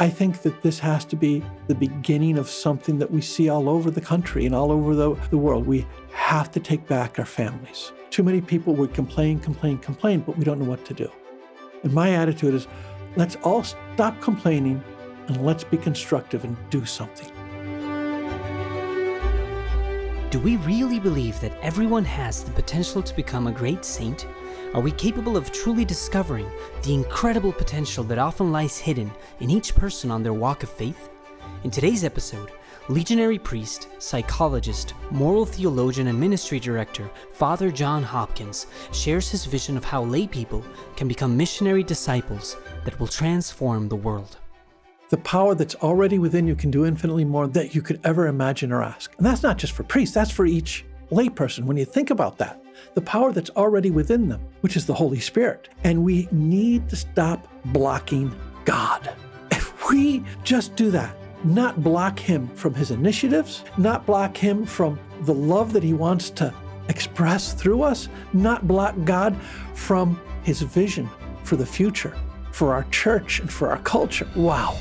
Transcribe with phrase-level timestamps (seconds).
[0.00, 3.68] I think that this has to be the beginning of something that we see all
[3.68, 5.66] over the country and all over the, the world.
[5.66, 7.92] We have to take back our families.
[8.08, 11.10] Too many people would complain, complain, complain, but we don't know what to do.
[11.82, 12.66] And my attitude is
[13.16, 14.82] let's all stop complaining
[15.26, 17.30] and let's be constructive and do something.
[20.30, 24.26] Do we really believe that everyone has the potential to become a great saint?
[24.72, 26.48] Are we capable of truly discovering
[26.84, 29.10] the incredible potential that often lies hidden
[29.40, 31.08] in each person on their walk of faith?
[31.64, 32.52] In today's episode,
[32.88, 39.82] legionary priest, psychologist, moral theologian, and ministry director Father John Hopkins shares his vision of
[39.82, 40.64] how lay people
[40.94, 44.36] can become missionary disciples that will transform the world.
[45.08, 48.70] The power that's already within you can do infinitely more than you could ever imagine
[48.70, 49.12] or ask.
[49.16, 51.64] And that's not just for priests, that's for each layperson.
[51.64, 52.59] When you think about that,
[52.94, 55.68] the power that's already within them, which is the Holy Spirit.
[55.84, 58.34] And we need to stop blocking
[58.64, 59.14] God.
[59.50, 64.98] If we just do that, not block Him from His initiatives, not block Him from
[65.22, 66.52] the love that He wants to
[66.88, 69.36] express through us, not block God
[69.74, 71.08] from His vision
[71.44, 72.16] for the future,
[72.52, 74.28] for our church and for our culture.
[74.36, 74.76] Wow.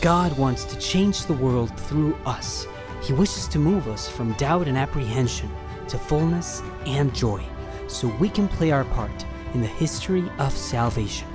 [0.00, 2.66] God wants to change the world through us.
[3.02, 5.50] He wishes to move us from doubt and apprehension
[5.88, 7.42] to fullness and joy
[7.88, 11.28] so we can play our part in the history of salvation.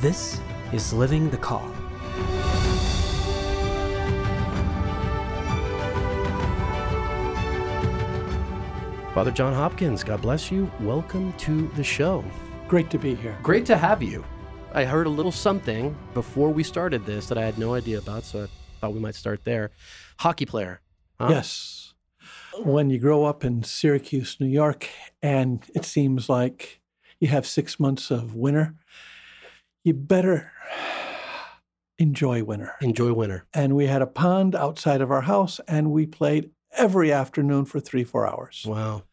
[0.00, 0.40] This
[0.72, 1.68] is Living the Call.
[9.14, 10.70] Father John Hopkins, God bless you.
[10.80, 12.24] Welcome to the show.
[12.66, 13.36] Great to be here.
[13.42, 14.24] Great to have you.
[14.72, 18.24] I heard a little something before we started this that I had no idea about,
[18.24, 18.48] so I
[18.80, 19.70] thought we might start there.
[20.18, 20.80] Hockey player.
[21.20, 21.28] Huh?
[21.28, 21.81] Yes.
[22.58, 24.88] When you grow up in Syracuse, New York,
[25.22, 26.80] and it seems like
[27.20, 28.74] you have six months of winter,
[29.84, 30.52] you better
[31.98, 32.74] enjoy winter.
[32.80, 33.46] Enjoy winter.
[33.54, 37.80] And we had a pond outside of our house, and we played every afternoon for
[37.80, 38.64] three, four hours.
[38.66, 39.04] Wow.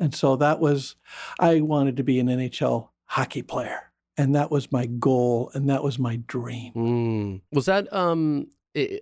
[0.00, 0.96] And so that was,
[1.38, 5.82] I wanted to be an NHL hockey player and that was my goal and that
[5.82, 6.72] was my dream.
[6.74, 7.40] Mm.
[7.52, 8.48] Was that um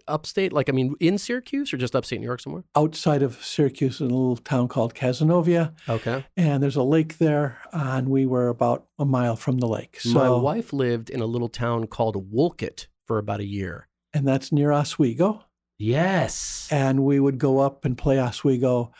[0.08, 0.52] upstate?
[0.52, 2.64] Like, I mean, in Syracuse or just upstate New York somewhere?
[2.74, 5.74] Outside of Syracuse, in a little town called Cazenovia.
[5.88, 6.24] Okay.
[6.36, 10.00] And there's a lake there, and we were about a mile from the lake.
[10.00, 13.88] So, My wife lived in a little town called Wolcott for about a year.
[14.12, 15.44] And that's near Oswego.
[15.78, 16.68] Yes.
[16.70, 18.92] And we would go up and play Oswego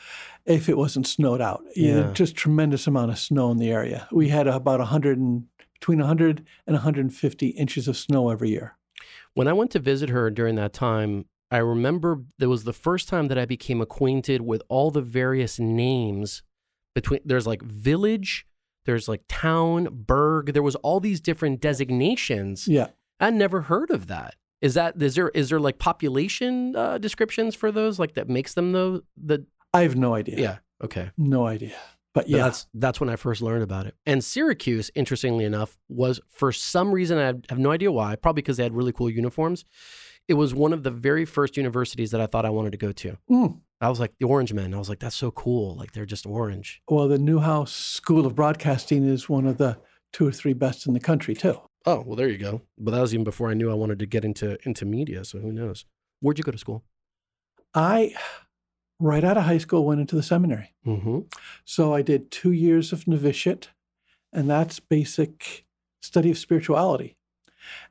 [0.45, 1.65] if it wasn't snowed out.
[1.75, 2.13] Yeah.
[2.13, 4.07] Just tremendous amount of snow in the area.
[4.13, 8.76] We had about 100 and between 100 and 150 inches of snow every year.
[9.37, 13.07] When I went to visit her during that time, I remember there was the first
[13.07, 16.43] time that I became acquainted with all the various names
[16.95, 18.47] between there's like village,
[18.87, 22.67] there's like town, burg, there was all these different designations.
[22.67, 22.89] Yeah.
[23.21, 24.37] I never heard of that.
[24.63, 28.55] Is that is there is there like population uh, descriptions for those like that makes
[28.55, 29.45] them though the
[29.75, 30.41] I have no idea.
[30.41, 31.77] yeah okay No idea.
[32.17, 33.95] But But yeah, that's that's when I first learned about it.
[34.07, 38.17] And Syracuse, interestingly enough, was for some reason I have no idea why.
[38.17, 39.67] Probably because they had really cool uniforms.
[40.27, 42.91] It was one of the very first universities that I thought I wanted to go
[42.91, 43.19] to.
[43.31, 43.61] Mm.
[43.83, 44.73] I was like the Orange Men.
[44.73, 45.77] I was like, that's so cool.
[45.77, 46.81] Like they're just orange.
[46.89, 49.77] well, the Newhouse School of Broadcasting is one of the
[50.15, 51.61] two or three best in the country, too.
[51.85, 52.63] Oh well, there you go.
[52.79, 55.23] But that was even before I knew I wanted to get into into media.
[55.27, 55.85] So who knows?
[56.21, 56.83] Where'd you go to school?
[57.75, 58.15] I,
[58.99, 60.75] right out of high school, went into the seminary.
[60.87, 61.21] Mm-hmm.
[61.65, 63.71] So I did two years of novitiate,
[64.33, 65.67] and that's basic
[66.01, 67.17] study of spirituality.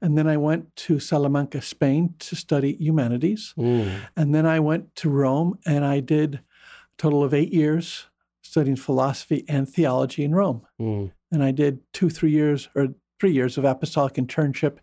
[0.01, 3.53] And then I went to Salamanca, Spain to study humanities.
[3.57, 3.91] Mm.
[4.15, 6.39] And then I went to Rome and I did a
[6.97, 8.05] total of eight years
[8.41, 10.65] studying philosophy and theology in Rome.
[10.79, 11.11] Mm.
[11.31, 12.89] And I did two, three years or
[13.19, 14.77] three years of apostolic internship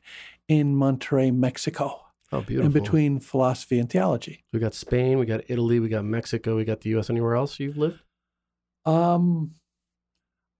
[0.48, 2.01] in Monterrey, Mexico,
[2.32, 2.66] Oh, beautiful.
[2.66, 4.44] in between philosophy and theology.
[4.52, 7.10] we got Spain, we got Italy, we got Mexico, we got the U.S.
[7.10, 8.00] Anywhere else you've lived?
[8.86, 9.52] Um,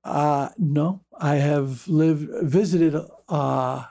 [0.05, 2.95] uh, no, I have lived, visited
[3.29, 3.85] uh,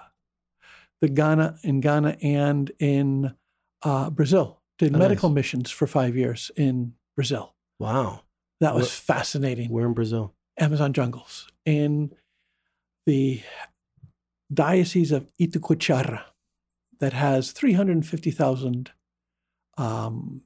[1.02, 3.33] the Ghana in Ghana and in
[3.84, 4.62] uh, Brazil.
[4.77, 5.36] Did Oh, medical nice.
[5.36, 7.56] missions for five years in Brazil.
[7.80, 8.22] Wow.
[8.60, 9.69] That was fascinating.
[9.72, 10.36] Where in Brazil?
[10.60, 12.13] Amazon jungles in
[13.07, 13.42] the
[14.54, 16.22] diocese of Itacoatiara
[17.01, 18.92] that has 350,000
[19.77, 20.42] um,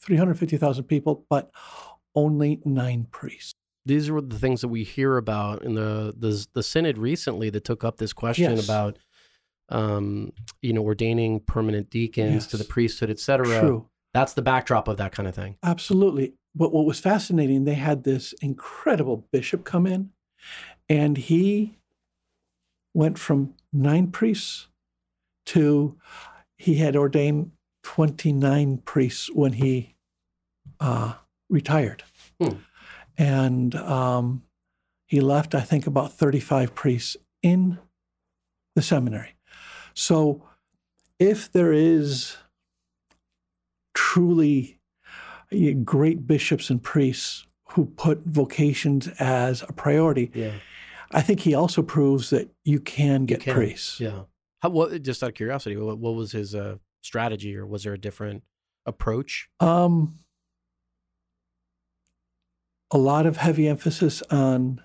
[0.00, 1.50] 350,000 people, but
[2.14, 3.52] only nine priests.
[3.84, 7.64] these were the things that we hear about in the the, the synod recently that
[7.64, 8.64] took up this question Yes.
[8.64, 8.98] about
[9.68, 10.32] um,
[10.62, 13.60] you know ordaining permanent deacons to the priesthood, et cetera.
[13.60, 13.88] True.
[14.14, 15.56] That's the backdrop of that kind of thing.
[15.62, 16.34] Absolutely.
[16.54, 20.10] But what was fascinating, they had this incredible bishop come in,
[20.88, 21.76] and he
[22.94, 24.68] went from nine priests
[25.46, 25.96] to
[26.58, 27.52] he had ordained
[27.82, 29.94] 29 priests when he
[30.80, 31.14] uh,
[31.48, 32.02] retired.
[32.40, 32.56] Hmm.
[33.18, 34.42] And um,
[35.06, 37.78] he left, I think, about 35 priests in
[38.74, 39.36] the seminary.
[39.94, 40.42] So
[41.18, 42.36] if there is
[43.94, 44.78] truly
[45.84, 50.52] great bishops and priests who put vocations as a priority, Yeah.
[51.12, 54.00] I think he also proves that you can get can, priests.
[54.00, 54.22] Yeah.
[54.66, 57.92] How, what, just out of curiosity, what, what was his uh, strategy or was there
[57.92, 58.42] a different
[58.84, 59.48] approach?
[59.60, 60.18] Um,
[62.90, 64.80] a lot of heavy emphasis on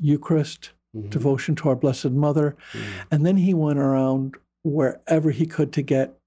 [0.00, 1.10] Eucharist, Mhm.
[1.10, 2.56] devotion to our Blessed Mother.
[2.72, 2.82] Mm.
[3.12, 6.18] And then he went around wherever he could to get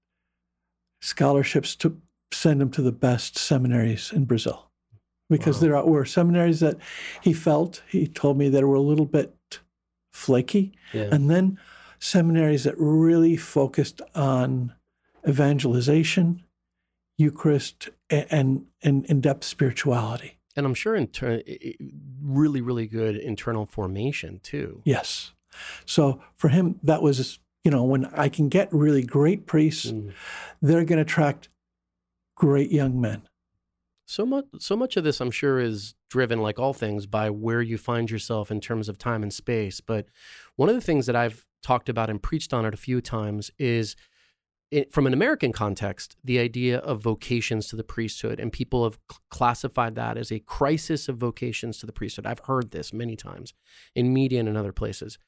[1.02, 2.00] scholarships to
[2.32, 4.70] send him to the best seminaries in Brazil.
[5.28, 5.60] Because Wow.
[5.60, 6.78] there were seminaries that
[7.22, 9.34] he felt, he told me, that were a little bit
[10.18, 10.72] flaky.
[10.92, 11.08] Yeah.
[11.12, 11.58] And then
[12.00, 14.74] seminaries that really focused on
[15.26, 16.42] evangelization,
[17.16, 20.38] Eucharist, and, and in depth spirituality.
[20.56, 21.42] And I'm sure in turn,
[22.20, 24.82] really, really good internal formation too.
[24.84, 25.32] Yes.
[25.86, 30.12] So for him, that was, you know, when I can get really great priests, Mm.
[30.60, 31.48] they're going to attract
[32.36, 33.27] great young men.
[34.10, 37.60] So much, so much of this, I'm sure, is driven, like all things, by where
[37.60, 39.82] you find yourself in terms of time and space.
[39.82, 40.06] But
[40.56, 43.50] one of the things that I've talked about and preached on it a few times
[43.58, 43.96] is,
[44.70, 48.98] it, from an American context, the idea of vocations to the priesthood, and people have
[49.10, 52.24] cl- classified that as a crisis of vocations to the priesthood.
[52.24, 53.52] I've heard this many times
[53.94, 55.18] in media and in other places.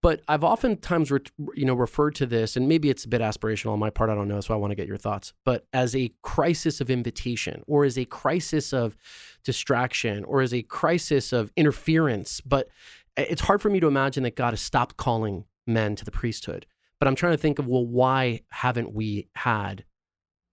[0.00, 1.20] But I've oftentimes, re-
[1.54, 4.10] you know, referred to this, and maybe it's a bit aspirational on my part.
[4.10, 5.32] I don't know, so I want to get your thoughts.
[5.44, 8.96] But as a crisis of invitation, or as a crisis of
[9.44, 12.40] distraction, or as a crisis of interference.
[12.40, 12.68] But
[13.16, 16.66] it's hard for me to imagine that God has stopped calling men to the priesthood.
[17.00, 19.84] But I'm trying to think of, well, why haven't we had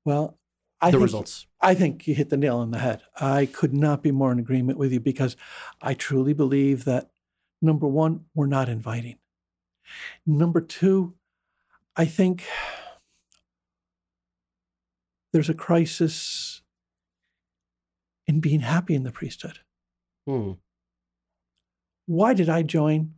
[0.05, 0.39] Well,
[0.81, 1.45] I the think, results?
[1.61, 3.01] I think you hit the nail on the head.
[3.19, 5.35] I could not be more in agreement with you because
[5.81, 7.09] I truly believe that
[7.61, 9.17] number one, we're not inviting.
[10.25, 11.13] Number two,
[11.95, 12.45] I think
[15.33, 16.61] there's a crisis
[18.27, 19.59] in being happy in the priesthood.
[20.27, 20.53] Hmm.
[22.07, 23.15] Why did I join?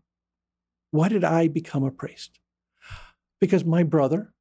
[0.92, 2.40] Why did I become a priest?
[3.40, 4.34] Because my brother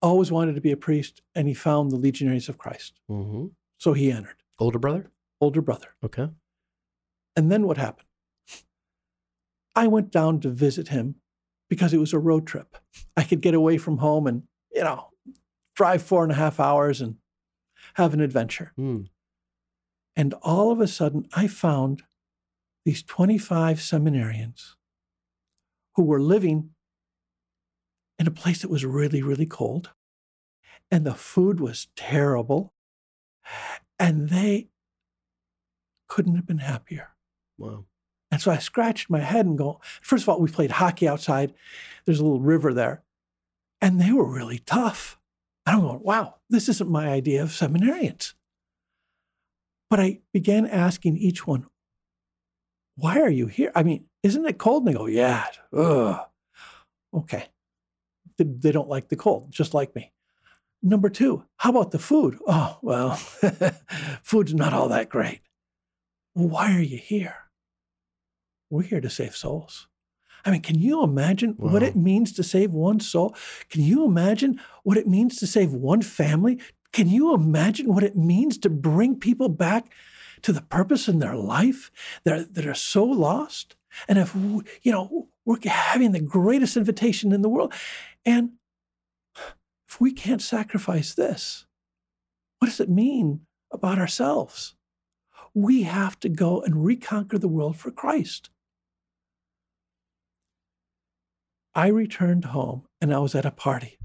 [0.00, 2.98] always wanted to be a priest and he found the Legionaries of Christ.
[3.08, 3.46] hmm
[3.78, 5.10] So he entered, Older brother?
[5.40, 5.88] older brother.
[6.04, 6.28] Okay.
[7.36, 8.06] And then what happened?
[9.74, 11.16] I went down to visit him
[11.72, 12.76] because it was a road trip.
[13.16, 14.42] I could get away from home and,
[14.74, 15.08] you know,
[15.74, 17.16] drive four and a half hours and
[17.94, 18.74] have an adventure.
[18.76, 19.04] Hmm.
[20.14, 22.02] And all of a sudden, I found
[22.84, 24.74] these 25 seminarians
[25.94, 26.72] who were living
[28.18, 29.92] in a place that was really, really cold.
[30.90, 32.74] And the food was terrible.
[33.98, 34.68] And they
[36.06, 37.16] couldn't have been happier.
[37.56, 37.86] Wow.
[38.32, 41.52] And so I scratched my head and go, first of all, we played hockey outside.
[42.06, 43.02] There's a little river there.
[43.82, 45.18] And they were really tough.
[45.66, 48.32] And I'm going, wow, this isn't my idea of seminarians.
[49.90, 51.66] But I began asking each one,
[52.96, 53.70] why are you here?
[53.74, 54.86] I mean, isn't it cold?
[54.86, 55.44] And they go, yeah.
[55.76, 56.20] Ugh.
[57.12, 57.48] Okay.
[58.38, 60.10] They, don't like the cold, just like me.
[60.82, 62.38] Number two, how about the food?
[62.46, 63.14] Oh, well,
[64.22, 65.42] food's not all that great.
[66.34, 67.36] Well, why are you here?
[68.72, 69.86] We're here to save souls.
[70.46, 73.36] I mean, can you imagine what it means to save one soul?
[73.68, 76.58] Can you imagine what it means to save one family?
[76.90, 79.92] Can you imagine what it means to bring people back
[80.40, 81.90] to the purpose in their life
[82.24, 83.76] that, that are so lost?
[84.08, 87.74] And if, w- you know, we're having the greatest invitation in the world.
[88.24, 88.52] And
[89.86, 91.66] if we can't sacrifice this,
[92.58, 94.76] what does it mean about ourselves?
[95.52, 98.48] We have to go and reconquer the world for Christ.
[101.74, 103.98] I returned home and I was at a party.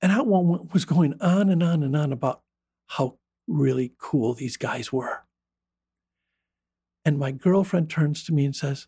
[0.00, 2.42] And that one was going on and on and on about
[2.88, 3.18] how
[3.48, 5.24] really cool these guys were.
[7.04, 8.86] And my girlfriend turns to me and says,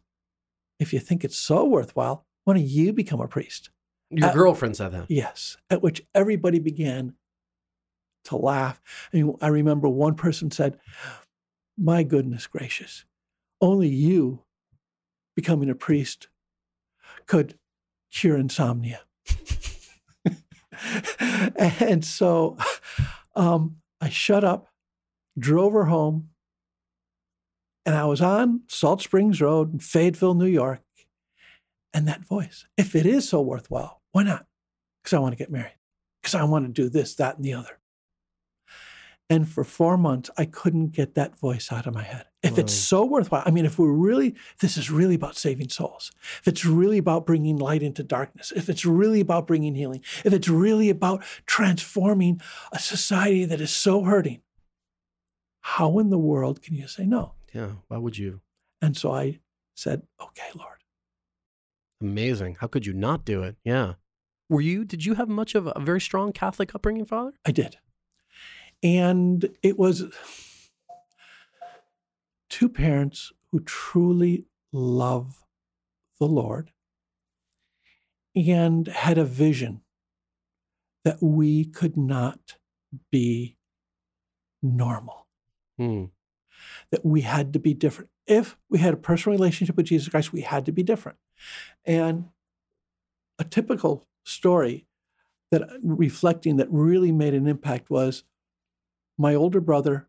[0.78, 3.70] If you think it's so worthwhile, why don't you become a priest?
[4.10, 5.10] Your Uh, girlfriend said that.
[5.10, 5.56] Yes.
[5.68, 7.14] At which everybody began
[8.24, 8.80] to laugh.
[9.12, 10.78] And I remember one person said,
[11.76, 13.04] My goodness gracious,
[13.60, 14.44] only you
[15.34, 16.28] becoming a priest
[17.26, 17.58] could
[18.12, 19.00] cure insomnia.
[21.56, 22.56] and so
[23.34, 24.68] um, I shut up,
[25.38, 26.30] drove her home,
[27.84, 30.82] and I was on Salt Springs Road in Fayetteville, New York.
[31.94, 32.66] and that voice.
[32.76, 34.46] If it is so worthwhile, why not?
[35.02, 35.76] Because I want to get married,
[36.20, 37.78] because I want to do this, that, and the other.
[39.30, 42.26] And for four months, I couldn't get that voice out of my head.
[42.46, 45.68] If it's so worthwhile, I mean, if we're really, if this is really about saving
[45.68, 50.02] souls, if it's really about bringing light into darkness, if it's really about bringing healing,
[50.24, 52.40] if it's really about transforming
[52.72, 54.42] a society that is so hurting,
[55.60, 57.34] how in the world can you say no?
[57.52, 57.72] Yeah.
[57.88, 58.40] Why would you?
[58.80, 59.40] And so I
[59.74, 60.78] said, okay, Lord.
[62.00, 62.58] Amazing.
[62.60, 63.56] How could you not do it?
[63.64, 63.94] Yeah.
[64.48, 67.32] Were you, did you have much of a very strong Catholic upbringing, Father?
[67.44, 67.78] I did.
[68.82, 70.04] And it was
[72.56, 75.44] two parents who truly love
[76.18, 76.72] the Lord
[78.34, 79.82] and had a vision
[81.04, 82.56] that we could not
[83.12, 83.58] be
[84.62, 85.26] normal,
[85.76, 86.06] Hmm.
[86.90, 88.10] that we had to be different.
[88.26, 91.18] If we had a personal relationship with Jesus Christ, we had to be different.
[91.84, 92.30] And
[93.38, 94.86] a typical story
[95.50, 98.24] that reflecting that really made an impact was
[99.18, 100.08] my older brother,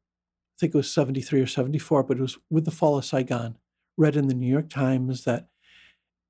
[0.57, 3.57] I think it was 73 or 74, but it was with the fall of Saigon,
[3.95, 5.49] read in the New York Times that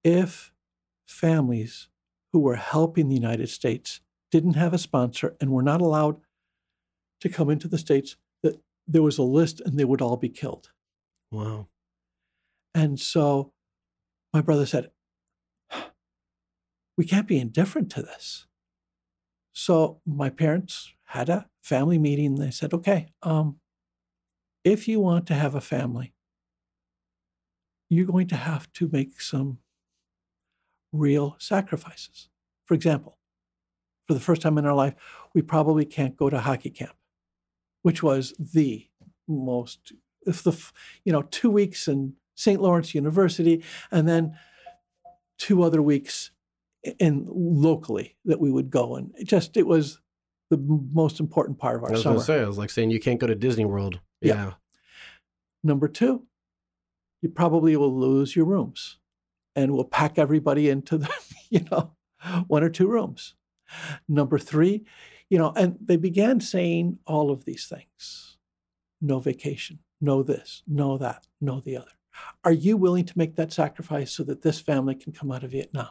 [0.04, 0.52] if
[1.08, 1.88] families
[2.34, 6.18] who were helping the United States didn't have a sponsor and were not allowed
[7.22, 10.28] to come into the States, that there was a list and they would all be
[10.28, 10.72] killed.
[11.32, 11.68] Wow.
[12.76, 13.54] And so
[14.34, 14.92] my brother said,
[16.98, 18.46] We can't be indifferent to this.
[19.54, 22.36] So my parents had a family meeting.
[22.36, 23.60] They said, Okay, um,
[24.68, 26.14] if you want to have a family,
[27.90, 29.60] you're going to have to make some
[30.92, 32.28] real sacrifices.
[32.66, 33.18] For example,
[34.08, 34.94] for the first time in our life,
[35.34, 36.96] we probably can't go to hockey camp,
[37.82, 38.88] which was the
[39.28, 39.94] most,
[40.26, 40.58] if the,
[41.06, 42.62] you know, two weeks in St.
[42.62, 44.38] Lawrence University, and then
[45.38, 46.32] two other weeks
[47.00, 48.96] in locally that we would go.
[48.96, 50.02] And it just, it was
[50.50, 52.20] the most important part of our I was summer.
[52.20, 54.00] say, I was like saying you can't go to Disney World.
[54.22, 54.36] Yeah.
[54.36, 54.54] Yeah.
[55.64, 56.24] Number two,
[57.22, 58.98] you probably will lose your rooms
[59.56, 61.10] and we'll pack everybody into the,
[61.50, 61.96] you know,
[62.48, 63.36] one or two rooms.
[64.08, 64.86] Number three,
[65.30, 68.38] you know, and they began saying all of these things
[69.00, 71.92] no vacation, no this, no that, no the other.
[72.44, 75.52] Are you willing to make that sacrifice so that this family can come out of
[75.52, 75.90] Vietnam?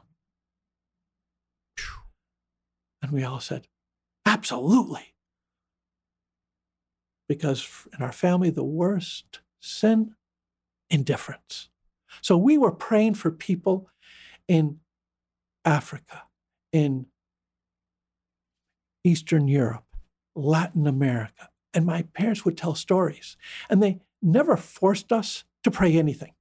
[3.03, 3.69] And we all said,
[4.25, 5.15] absolutely.
[7.29, 10.15] Because in our family, the worst sin,
[10.91, 11.69] indifference.
[12.23, 13.89] So we were praying for people
[14.49, 14.79] in
[15.65, 16.23] Africa,
[16.73, 17.07] in
[19.05, 19.85] Eastern Europe,
[20.35, 21.49] Latin America.
[21.75, 23.37] And my parents would tell stories,
[23.69, 26.33] and they never forced us to pray anything.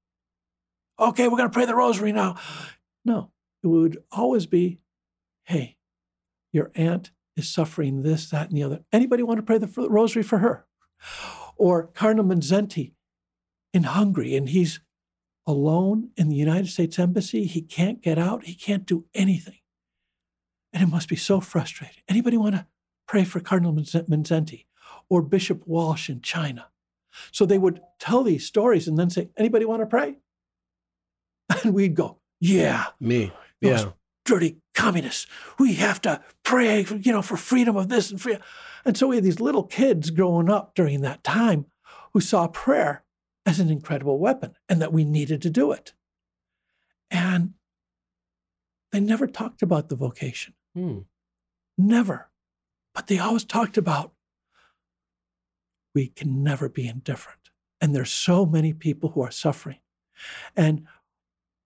[0.99, 2.37] Okay, we're going to pray the rosary now.
[3.03, 3.31] No,
[3.63, 4.79] it would always be
[5.45, 5.77] hey,
[6.51, 8.83] your aunt is suffering this, that, and the other.
[8.91, 10.64] Anybody want to pray the rosary for her?
[11.57, 12.93] Or Cardinal Mindszenty
[13.73, 14.79] in Hungary, and he's
[15.47, 17.45] alone in the United States Embassy.
[17.45, 19.59] He can't get out, he can't do anything.
[20.73, 22.03] And it must be so frustrating.
[22.09, 22.65] Anybody want to
[23.07, 24.65] pray for Cardinal Mindszenty
[25.09, 26.67] or Bishop Walsh in China?
[27.31, 30.17] So they would tell these stories and then say, Anybody want to pray?
[31.63, 33.31] And we'd go, Yeah, Me.
[33.61, 33.91] Yeah.
[34.25, 35.27] dirty communists.
[35.57, 38.41] We have to pray, for, you know, for freedom of this and freedom.
[38.85, 41.65] And so we had these little kids growing up during that time
[42.13, 43.03] who saw prayer
[43.45, 45.93] as an incredible weapon and that we needed to do it.
[47.09, 47.53] And
[48.91, 50.53] they never talked about the vocation.
[50.75, 50.99] Hmm.
[51.77, 52.29] Never.
[52.93, 54.13] But they always talked about
[55.93, 57.39] we can never be indifferent.
[57.81, 59.79] And there's so many people who are suffering.
[60.55, 60.85] And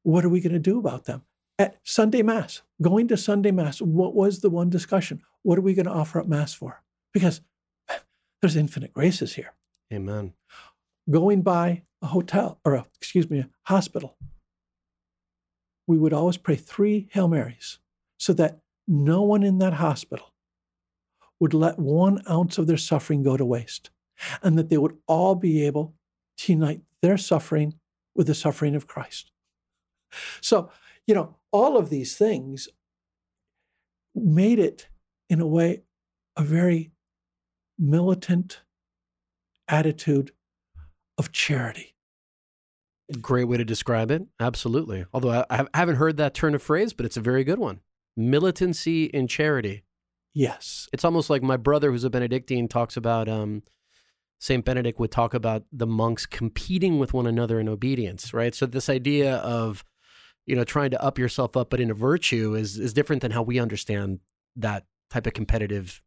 [0.03, 1.23] what are we going to do about them?
[1.57, 5.21] At Sunday Mass, going to Sunday Mass, what was the one discussion?
[5.43, 6.81] What are we going to offer up Mass for?
[7.13, 7.41] Because
[8.41, 9.53] there's infinite graces here.
[9.93, 10.33] Amen.
[11.09, 14.17] Going by a hotel, or a, excuse me, a hospital,
[15.87, 17.79] we would always pray three Hail Marys
[18.17, 20.33] so that no one in that hospital
[21.39, 23.89] would let one ounce of their suffering go to waste,
[24.43, 25.95] and that they would all be able
[26.37, 27.75] to unite their suffering
[28.15, 29.31] with the suffering of Christ.
[30.41, 30.69] So,
[31.07, 32.67] you know, all of these things
[34.13, 34.89] made it,
[35.29, 35.83] in a way,
[36.35, 36.91] a very
[37.79, 38.61] militant
[39.67, 40.31] attitude
[41.17, 41.95] of charity.
[43.21, 44.23] Great way to describe it.
[44.39, 45.05] Absolutely.
[45.13, 47.79] Although I, I haven't heard that turn of phrase, but it's a very good one.
[48.15, 49.83] Militancy in charity.
[50.33, 50.87] Yes.
[50.93, 53.63] It's almost like my brother, who's a Benedictine, talks about um,
[54.39, 58.53] Saint Benedict would talk about the monks competing with one another in obedience, right?
[58.53, 59.83] So this idea of
[60.49, 63.29] you know, trying to up yourself up, but in a virtue is is different than
[63.29, 64.19] how we understand
[64.55, 66.01] that type of competitive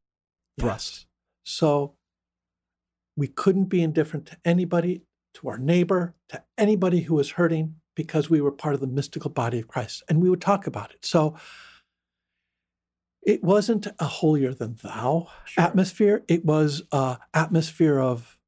[0.59, 0.93] thrust.
[0.93, 1.07] Yes.
[1.45, 1.95] So
[3.17, 5.03] we couldn't be indifferent to anybody,
[5.35, 9.31] to our neighbor, to anybody who was hurting because we were part of the mystical
[9.31, 10.03] body of Christ.
[10.09, 11.05] And we would talk about it.
[11.05, 11.37] So
[13.23, 15.65] it wasn't a holier than thou Sure.
[15.65, 16.25] atmosphere.
[16.27, 18.39] It was a atmosphere of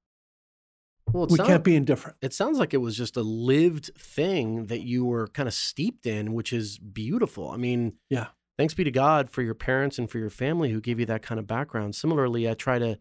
[1.13, 2.17] Well, we can't be indifferent.
[2.23, 6.07] It sounds like it was just a lived thing that you were kind of steeped
[6.07, 7.51] in, which is beautiful.
[7.51, 8.29] I mean, Yeah.
[8.57, 11.23] Thanks be to God for your parents and for your family who gave you that
[11.23, 11.95] kind of background.
[11.97, 12.99] Similarly, I try to,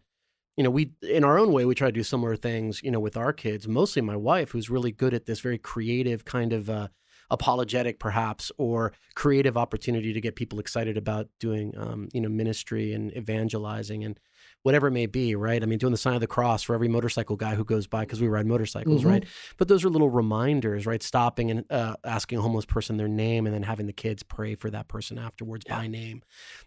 [0.56, 3.00] you know, we in our own way we try to do similar things, you know,
[3.00, 3.68] with our kids.
[3.68, 6.88] Mostly my wife, who's really good at this very creative kind of uh,
[7.30, 12.92] apologetic, perhaps, or creative opportunity to get people excited about doing, um, you know, ministry
[12.92, 14.18] and evangelizing and
[14.64, 15.34] whatever it may be.
[15.36, 15.62] Right?
[15.62, 18.00] I mean, doing the sign of the cross for every motorcycle guy who goes by
[18.00, 19.06] because we ride motorcycles, Mhm.
[19.08, 19.24] right?
[19.56, 21.02] But those are little reminders, right?
[21.02, 24.56] Stopping and uh, asking a homeless person their name and then having the kids pray
[24.56, 25.78] for that person afterwards Yeah.
[25.78, 26.22] by name.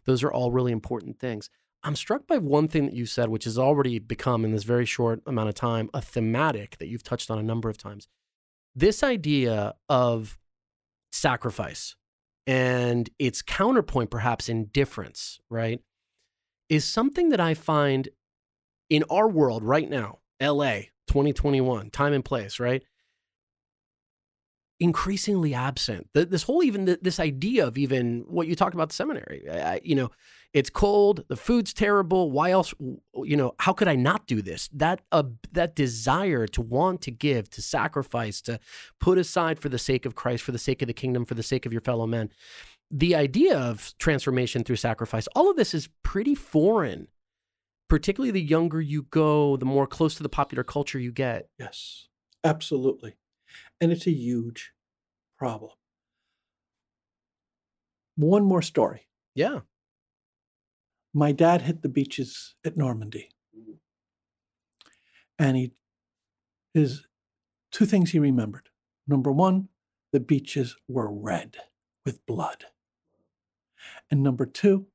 [0.06, 1.50] Those are all really important things.
[1.84, 4.86] I'm struck by one thing that you said, which has already become, in this very
[4.86, 8.08] short amount of time, a thematic that you've touched on a number of times.
[8.76, 10.38] This idea of
[11.12, 11.96] sacrifice
[12.46, 15.82] and its counterpoint, perhaps indifference, right,
[16.70, 18.10] is something that I find
[18.90, 22.84] in our world right now, LA 2021, time and place, right?
[24.80, 26.08] Increasingly absent.
[26.14, 29.50] Th- This whole even th- this idea of even what you talked about the seminary,
[29.50, 30.12] I- you know,
[30.54, 32.32] it's cold, the food's terrible.
[32.32, 32.74] Why else?
[33.16, 34.70] You know, how could I not do this?
[34.72, 38.60] That uh, that desire to want to give, to sacrifice, to
[39.00, 41.44] put aside for the sake of Christ, for the sake of the kingdom, for the
[41.44, 42.30] sake of your fellow men.
[42.90, 47.08] The idea of transformation through sacrifice, all of this is pretty foreign
[47.90, 51.50] particularly the younger you go, the more close to the popular culture you get.
[51.58, 52.08] Yes,
[52.44, 53.16] absolutely.
[53.80, 54.72] And it's a huge
[55.38, 55.72] problem.
[58.16, 59.08] One more story.
[59.36, 59.60] Yeah.
[61.14, 63.30] My dad hit the beaches at Normandy.
[65.40, 65.72] And he
[66.74, 67.08] his
[67.72, 68.70] two things he remembered.
[69.08, 69.70] Number one,
[70.12, 71.58] the beaches were red
[72.06, 72.66] with blood.
[74.10, 74.88] And number two,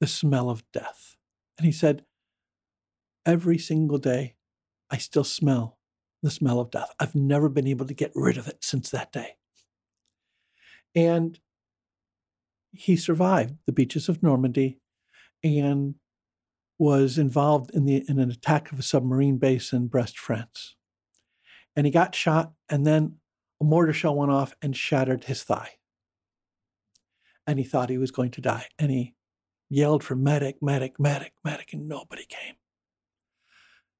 [0.00, 1.16] the smell of death.
[1.58, 2.04] And he said,
[3.24, 4.34] Every single day,
[4.90, 5.78] I still smell
[6.22, 6.92] the smell of death.
[6.98, 9.36] I've never been able to get rid of it since that day.
[10.94, 11.38] And
[12.72, 14.80] he survived the beaches of Normandy
[15.44, 15.94] and
[16.78, 20.74] was involved in, the, in an attack of a submarine base in Brest, France.
[21.76, 23.16] And he got shot, and then
[23.60, 25.70] a mortar shell went off and shattered his thigh.
[27.46, 28.66] And he thought he was going to die.
[28.78, 29.14] And he
[29.68, 32.54] yelled for medic, medic, medic, medic, and nobody came.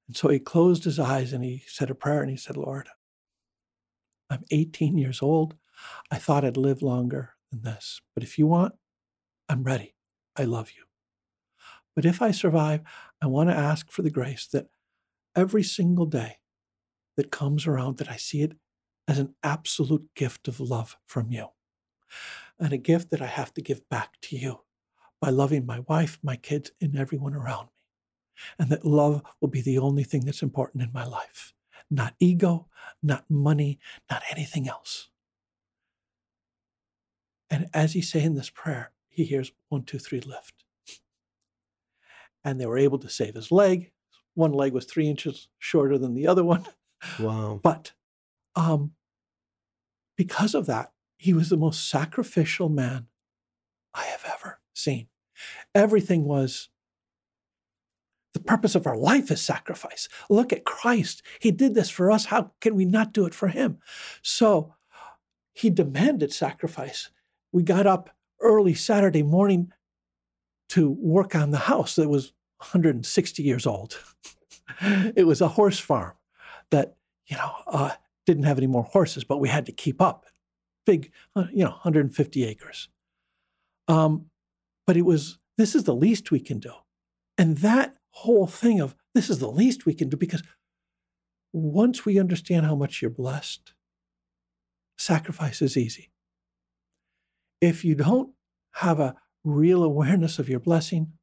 [0.07, 2.89] And so he closed his eyes and he said a prayer and he said, Lord,
[4.29, 5.55] I'm 18 years old.
[6.11, 8.01] I thought I'd live longer than this.
[8.13, 8.75] But if you want,
[9.49, 9.95] I'm ready.
[10.35, 10.83] I love you.
[11.95, 12.81] But if I survive,
[13.21, 14.67] I want to ask for the grace that
[15.35, 16.37] every single day
[17.17, 18.53] that comes around, that I see it
[19.07, 21.47] as an absolute gift of love from you.
[22.59, 24.61] And a gift that I have to give back to you
[25.19, 27.71] by loving my wife, my kids, and everyone around me.
[28.59, 31.53] And that love will be the only thing that's important in my life.
[31.89, 32.67] Not ego,
[33.01, 35.09] not money, not anything else.
[37.49, 40.65] And as he's saying this prayer, he hears one, two, three, lift.
[42.43, 43.91] And they were able to save his leg.
[44.33, 46.65] One leg was three inches shorter than the other one.
[47.19, 47.59] Wow.
[47.61, 47.91] But
[48.55, 48.93] um,
[50.17, 50.92] because of that,
[51.23, 53.07] he was the most sacrificial man
[53.93, 55.07] I have ever seen.
[55.73, 56.67] Everything was
[58.33, 60.09] the purpose of our life is sacrifice.
[60.29, 61.23] Look at Christ.
[61.39, 62.25] He did this for us.
[62.25, 63.77] How can we not do it for him?
[64.21, 64.75] So
[65.53, 67.09] he demanded sacrifice.
[67.53, 68.09] We got up
[68.41, 69.71] early Saturday morning
[70.71, 73.97] to work on the house that was 160 years old.
[75.15, 76.15] it was a horse farm
[76.69, 77.91] that, you know, uh,
[78.25, 80.25] didn't have any more horses, but we had to keep up.
[80.85, 82.89] Big, uh, you know, 150 acres.
[83.87, 84.27] Um,
[84.85, 86.73] but it was, this is the least we can do.
[87.37, 90.43] And that whole thing of this is the least we can do because
[91.51, 93.73] once we understand how much you're blessed,
[94.97, 96.11] sacrifice is easy.
[97.61, 98.33] If you don't
[98.73, 101.13] have a real awareness of your blessing,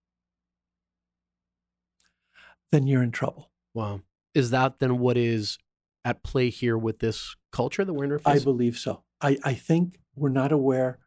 [2.72, 3.50] then you're in trouble.
[3.74, 4.00] Wow.
[4.34, 5.58] Is that then what is
[6.04, 9.02] at play here with this culture that we're in I believe so.
[9.20, 10.98] I, I think we're not aware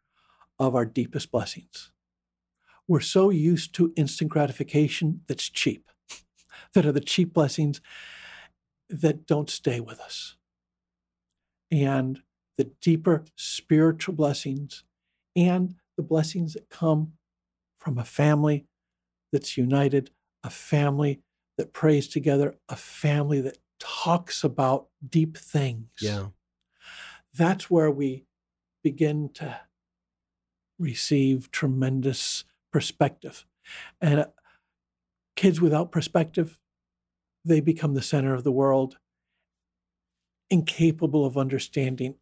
[0.59, 1.91] of our deepest blessings.
[2.87, 5.89] We're so used to instant gratification that's cheap,
[6.73, 7.81] that are the cheap blessings
[8.89, 10.35] that don't stay with us.
[11.71, 12.21] And
[12.57, 14.83] the deeper spiritual blessings
[15.35, 17.13] and the blessings that come
[17.79, 18.67] from a family
[19.31, 20.11] that's united,
[20.43, 21.21] a family
[21.57, 25.89] that prays together, a family that talks about deep things.
[25.99, 26.27] Yeah.
[27.35, 28.25] That's where we
[28.83, 29.61] begin to
[30.77, 33.45] receive tremendous perspective.
[34.01, 34.25] And uh,
[35.35, 36.57] kids without perspective,
[37.45, 38.97] they become the center of the world,
[40.49, 42.15] incapable of understanding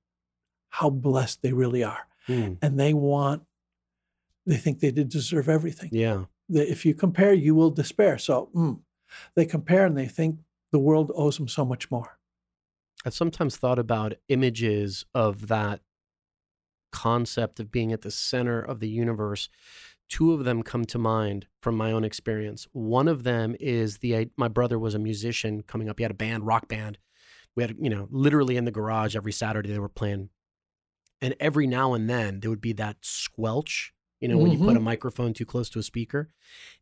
[0.69, 2.07] how blessed they really are.
[2.27, 2.53] Hmm.
[2.61, 3.43] And they want,
[4.45, 5.89] they think they did deserve everything.
[5.91, 6.25] Yeah.
[6.49, 8.17] That if you compare, you will despair.
[8.17, 8.79] So mm,
[9.35, 10.39] they compare and they think
[10.71, 12.17] the world owes them so much more.
[13.05, 15.81] I've sometimes thought about images of that
[16.91, 19.49] concept of being at the center of the universe.
[20.09, 22.67] Two of them come to mind from my own experience.
[22.73, 25.99] One of them is the my brother was a musician coming up.
[25.99, 26.97] He had a band, rock band.
[27.55, 30.29] We had, you know, literally in the garage every Saturday they were playing.
[31.21, 34.69] And every now and then there would be that squelch, you know, when you put
[34.69, 34.85] a mm-hmm.
[34.85, 36.29] microphone too close to a speaker.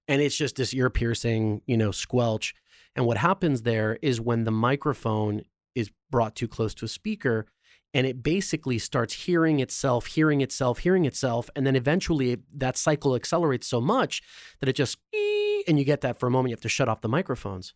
[0.07, 2.55] And it's just this ear piercing, you know, squelch.
[2.95, 5.43] And what happens there is when the microphone
[5.75, 7.47] is brought too close to a speaker
[7.93, 11.49] and it basically starts hearing itself, hearing itself, hearing itself.
[11.55, 14.21] And then eventually that cycle accelerates so much
[14.59, 14.97] that it just,
[15.67, 16.49] and you get that for a moment.
[16.49, 17.73] You have to shut off the microphones.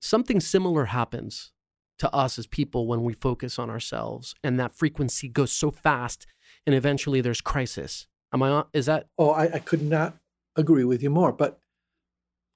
[0.00, 1.52] Something similar happens
[1.98, 6.26] to us as people when we focus on ourselves and that frequency goes so fast
[6.66, 8.06] and eventually there's crisis.
[8.32, 8.64] Am I on?
[8.72, 10.16] Is that Oh, I, I could not
[10.56, 11.32] agree with you more.
[11.32, 11.60] But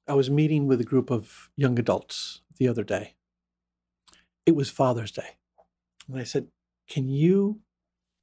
[0.08, 3.14] I was meeting with a group of young adults the other day.
[4.46, 5.36] It was Father's Day.
[6.08, 6.48] And I said,
[6.88, 7.60] Can you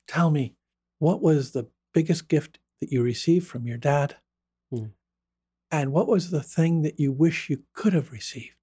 [0.07, 0.55] tell me
[0.99, 4.17] what was the biggest gift that you received from your dad?
[4.71, 4.87] Hmm.
[5.71, 8.55] And what was the thing that you wish you could have received?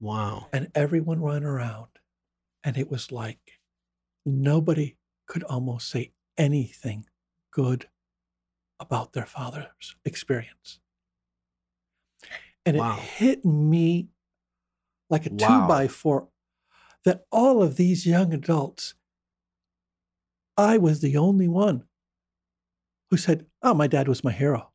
[0.00, 0.48] wow?
[0.52, 1.88] And everyone ran around.
[2.64, 3.60] And it was like
[4.24, 4.96] nobody
[5.26, 7.06] could almost say anything
[7.52, 7.88] good
[8.80, 10.80] about their father's experience.
[12.64, 12.96] And Wow.
[12.96, 14.08] it hit me
[15.10, 15.36] like a two
[15.68, 16.28] by four
[17.04, 18.94] that all of these young adults,
[20.56, 21.84] I was the only one
[23.10, 24.70] who said, Oh, my dad was my hero.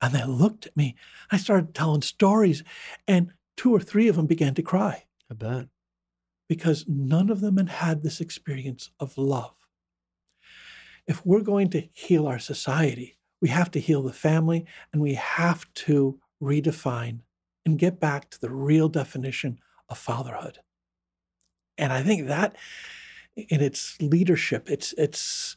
[0.00, 0.96] And they looked at me.
[1.30, 2.62] I started telling stories,
[3.06, 5.68] and two or three of them began to cry I bet.
[6.48, 9.54] because none of them had had this experience of love.
[11.06, 15.14] If we're going to heal our society, we have to heal the family and we
[15.14, 17.20] have to redefine
[17.64, 20.58] and get back to the real definition of fatherhood.
[21.78, 22.56] And I think that
[23.36, 25.56] in its leadership, its its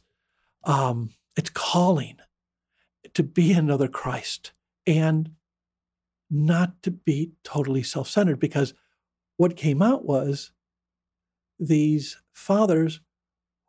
[0.64, 2.18] um, its calling
[3.14, 4.52] to be another Christ
[4.86, 5.32] and
[6.30, 8.74] not to be totally self-centered because
[9.38, 10.52] what came out was
[11.60, 13.00] these fathers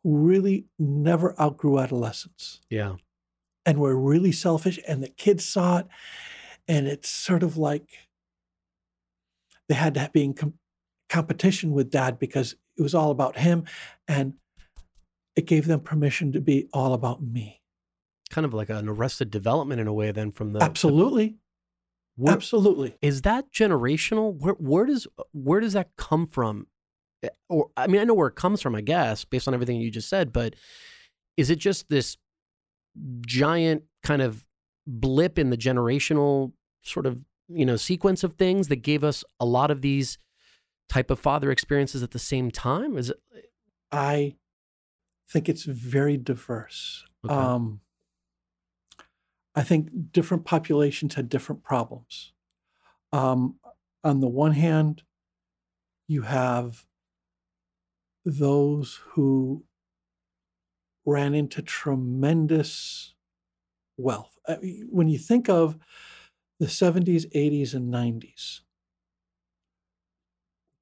[0.02, 2.96] who really never outgrew adolescence Yeah.
[3.64, 5.86] and were really selfish and the kids saw it
[6.66, 8.07] and it's sort of like
[9.68, 10.54] they had to be in com-
[11.08, 13.64] competition with dad because it was all about him
[14.06, 14.34] and
[15.36, 17.60] it gave them permission to be all about me.
[18.30, 21.36] Kind of like an arrested development in a way, then from the absolutely.
[22.16, 22.96] Where- absolutely.
[23.00, 24.34] is that generational?
[24.34, 26.66] Where where does where does that come from?
[27.22, 29.80] Eh, or i mean i know where it comes from i guess based on everything
[29.80, 30.54] you just said but
[31.36, 32.16] is it just this
[33.22, 34.44] giant kind of
[34.86, 36.52] blip in the generational
[36.84, 40.18] sort of you know sequence of things that gave us a lot of these
[40.88, 43.20] type of father experiences at the same time is it
[43.92, 44.36] i
[45.30, 47.34] think it's very diverse Okay.
[47.34, 47.80] um,
[49.54, 52.32] i think different populations had different problems
[53.12, 53.58] um,
[54.04, 55.02] on the one hand
[56.06, 56.86] you have
[58.24, 59.64] those who
[61.06, 63.14] ran into tremendous
[63.96, 64.38] wealth.
[64.46, 65.78] I mean, When you think of
[66.58, 68.60] the 70s, 80s, and 90s,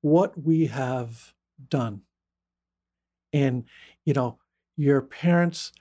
[0.01, 1.35] what we have
[1.69, 2.03] done,
[3.33, 3.65] and
[4.05, 4.39] you know,
[4.77, 5.73] your parents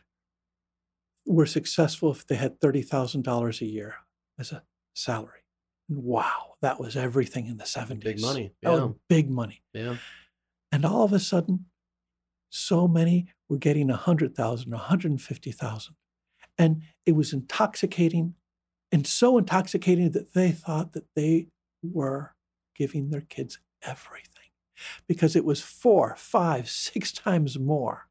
[1.25, 3.95] were successful if they had $30,000 a year
[4.39, 5.41] as a salary.
[5.89, 8.01] Wow, that was everything in the 70s.
[8.01, 9.61] big money yeah big money.
[9.73, 9.97] yeah
[10.71, 11.65] And all of a sudden,
[12.49, 15.95] so many were getting 100,000 or 150,000.
[16.57, 18.35] And it was intoxicating
[18.91, 21.47] and so intoxicating that they thought that they
[21.83, 22.33] were
[22.75, 24.31] giving their kids everything
[25.07, 28.07] because it was four, five, six times more.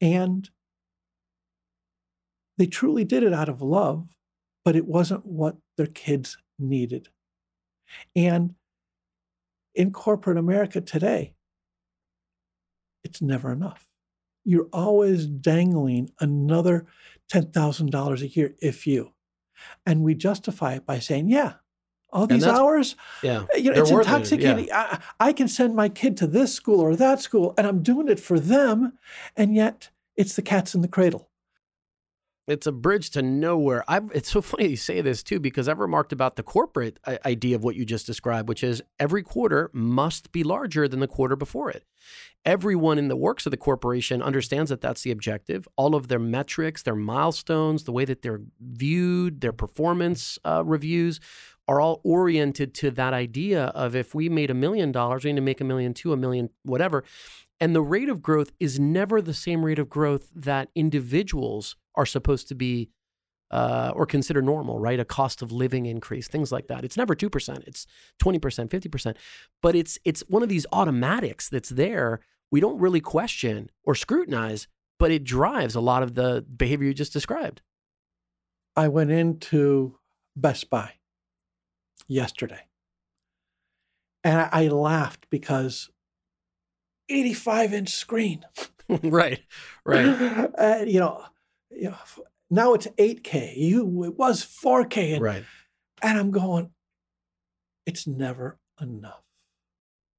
[0.00, 0.48] And
[2.58, 4.08] they truly did it out of love,
[4.64, 7.08] but it wasn't what their kids needed.
[8.14, 8.54] And
[9.74, 11.34] in corporate America today,
[13.02, 13.86] it's never enough.
[14.44, 16.86] You're always dangling another
[17.32, 19.12] $10,000 a year if you.
[19.86, 21.54] And we justify it by saying, yeah,
[22.12, 24.64] all these hours, yeah, eh, you know, it's intoxicating.
[24.64, 24.98] It, yeah.
[25.20, 28.08] I, I can send my kid to this school or that school, and I'm doing
[28.08, 28.98] it for them.
[29.36, 31.29] And yet it's the cats in the cradle.
[32.50, 33.84] It's a bridge to nowhere.
[33.86, 37.16] I've, it's so funny you say this too, because I've remarked about the corporate uh,
[37.24, 41.06] idea of what you just described, which is every quarter must be larger than the
[41.06, 41.84] quarter before it.
[42.44, 45.68] Everyone in the works of the corporation understands that that's the objective.
[45.76, 51.20] All of their metrics, their milestones, the way that they're viewed, their performance uh, reviews
[51.68, 55.36] are all oriented to that idea of if we made a million dollars, we need
[55.36, 57.04] to make a million two, a million, whatever.
[57.60, 62.06] And the rate of growth is never the same rate of growth that individuals are
[62.06, 62.90] supposed to be
[63.50, 65.00] uh, or consider normal, right?
[65.00, 66.84] A cost of living increase, things like that.
[66.84, 67.86] It's never 2%, it's
[68.22, 69.16] 20%, 50%.
[69.60, 72.20] But it's it's one of these automatics that's there.
[72.52, 76.94] We don't really question or scrutinize, but it drives a lot of the behavior you
[76.94, 77.60] just described.
[78.76, 79.98] I went into
[80.36, 80.92] Best Buy
[82.06, 82.60] yesterday.
[84.22, 85.88] And I, laughed because
[87.08, 88.44] 85 inch screen.
[89.02, 89.40] right,
[89.86, 90.06] right.
[90.58, 91.24] uh, you know,
[91.70, 91.96] you know,
[92.50, 93.56] now it's 8K.
[93.56, 95.14] You it was 4K.
[95.14, 95.44] And, right.
[96.02, 96.70] And I'm going,
[97.86, 99.22] it's never enough.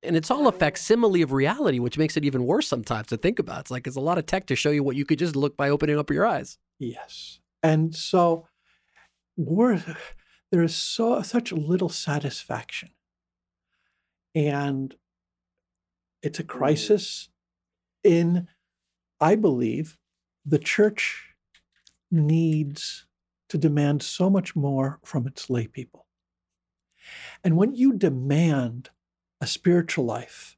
[0.03, 3.37] And it's all a facsimile of reality, which makes it even worse sometimes to think
[3.37, 3.61] about.
[3.61, 5.55] It's like it's a lot of tech to show you what you could just look
[5.55, 6.57] by opening up your eyes.
[6.79, 7.39] Yes.
[7.61, 8.47] And so
[9.37, 9.83] we're
[10.51, 12.89] there is so such little satisfaction.
[14.33, 14.95] And
[16.23, 17.29] it's a crisis
[18.03, 18.47] in,
[19.19, 19.97] I believe,
[20.45, 21.30] the church
[22.11, 23.05] needs
[23.49, 26.05] to demand so much more from its lay people.
[27.43, 28.89] And when you demand
[29.39, 30.57] a spiritual life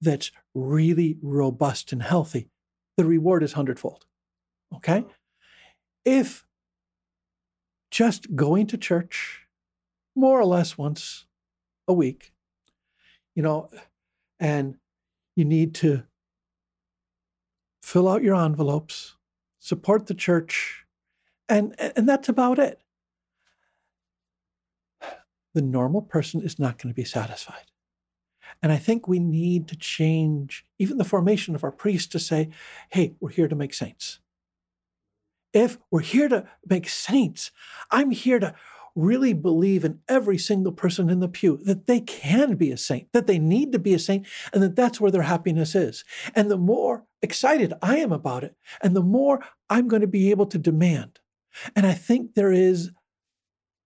[0.00, 2.50] that's really robust and healthy,
[2.96, 4.06] the reward is hundredfold.
[4.74, 5.04] Okay?
[6.04, 6.44] If
[7.90, 9.46] just going to church
[10.14, 11.26] more or less once
[11.86, 12.32] a week,
[13.34, 13.70] you know,
[14.40, 14.76] and
[15.36, 16.02] you need to
[17.82, 19.14] fill out your envelopes,
[19.68, 20.84] support the church,
[21.48, 22.80] and, and that's about it.
[25.54, 27.66] The normal person is not going to be satisfied.
[28.62, 32.50] And I think we need to change even the formation of our priests to say,
[32.90, 34.20] hey, we're here to make saints
[35.52, 37.50] if we're here to make saints,
[37.90, 38.54] I'm here to
[38.98, 43.08] really believe in every single person in the pew that they can be a saint,
[43.12, 46.04] that they need to be a saint, and that that's where their happiness is.
[46.34, 50.30] And the more excited I am about it, and the more I'm going to be
[50.30, 51.20] able to demand.
[51.76, 52.90] And I think there is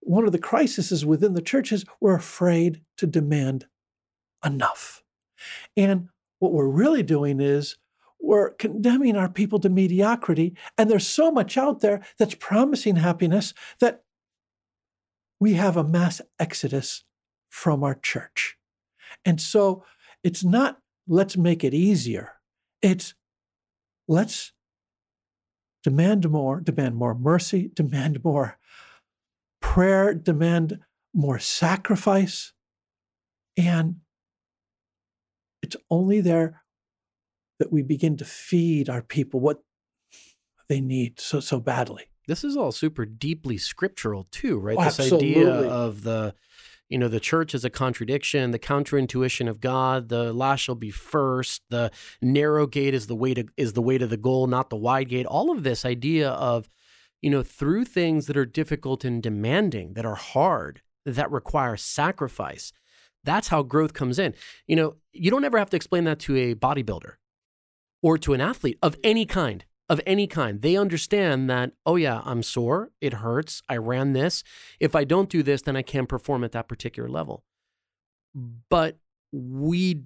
[0.00, 3.66] one of the crises within the churches, we're afraid to demand
[4.44, 5.02] enough.
[5.76, 7.76] And what we're really doing is
[8.20, 10.56] we're condemning our people to mediocrity.
[10.78, 14.01] And there's so much out there that's promising happiness that
[15.42, 17.02] we have a mass exodus
[17.50, 18.56] from our church.
[19.24, 19.84] And so
[20.22, 20.78] it's not
[21.08, 22.34] let's make it easier,
[22.80, 23.14] it's
[24.06, 24.52] let's
[25.82, 28.56] demand more, demand more mercy, demand more
[29.60, 30.78] prayer, demand
[31.12, 32.52] more sacrifice.
[33.56, 33.96] And
[35.60, 36.62] it's only there
[37.58, 39.64] that we begin to feed our people what
[40.68, 42.11] they need so so badly.
[42.28, 44.76] This is all super deeply scriptural too, right?
[44.78, 45.30] Oh, this absolutely.
[45.30, 46.34] idea of the
[46.88, 50.90] you know the church is a contradiction the counterintuition of god the last shall be
[50.90, 54.68] first the narrow gate is the way to is the way to the goal not
[54.68, 56.68] the wide gate all of this idea of
[57.22, 62.74] you know through things that are difficult and demanding that are hard that require sacrifice
[63.24, 64.34] that's how growth comes in
[64.66, 67.14] you know you don't ever have to explain that to a bodybuilder
[68.02, 70.62] or to an athlete of any kind, of any kind.
[70.62, 72.92] They understand that, oh, yeah, I'm sore.
[73.02, 73.62] It hurts.
[73.68, 74.42] I ran this.
[74.80, 77.44] If I don't do this, then I can't perform at that particular level.
[78.70, 78.96] But
[79.32, 80.04] we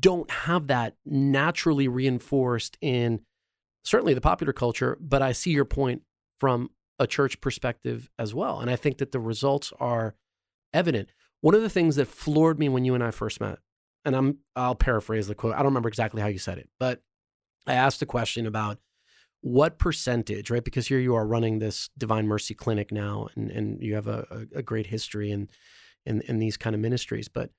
[0.00, 3.20] don't have that naturally reinforced in
[3.84, 4.98] certainly the popular culture.
[5.00, 6.02] But I see your point
[6.40, 8.58] from a church perspective as well.
[8.58, 10.16] And I think that the results are
[10.74, 11.10] evident.
[11.42, 13.60] One of the things that floored me when you and I first met
[14.04, 15.54] and I'm I'll paraphrase the quote.
[15.54, 17.02] I don't remember exactly how you said it, but
[17.66, 18.78] I asked a question about
[19.46, 20.64] what percentage, right?
[20.64, 24.48] Because here you are running this Divine Mercy Clinic now, and, and you have a,
[24.52, 25.48] a, great history in,
[26.04, 27.28] in in these kind of ministries.
[27.28, 27.50] But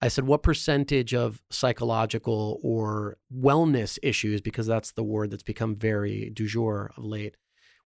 [0.00, 5.74] I said, what percentage of psychological or wellness issues, because that's the word that's become
[5.74, 7.36] very du jour of late,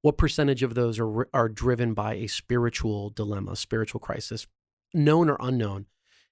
[0.03, 4.47] what percentage of those are are driven by a spiritual dilemma, spiritual crisis,
[4.93, 5.87] known or unknown?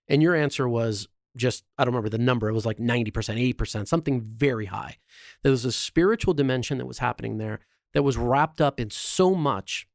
[0.09, 2.49] And your answer was just I don't remember the number.
[2.49, 3.13] It was like 90%,
[3.55, 4.97] 80%, something very high.
[5.43, 7.61] There was a spiritual dimension that was happening there
[7.95, 9.87] that was wrapped up in so much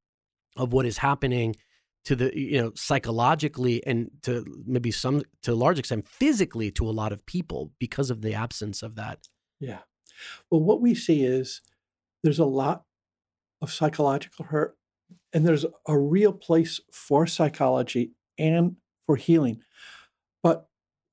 [0.55, 1.55] of what is happening
[2.05, 6.87] to the you know psychologically and to maybe some to a large extent physically to
[6.87, 9.27] a lot of people because of the absence of that.
[9.59, 9.79] Yeah.
[10.51, 11.61] Well, what we see is
[12.23, 12.83] there's a lot
[13.61, 14.77] of psychological hurt
[15.31, 19.61] and there's a real place for psychology and for healing.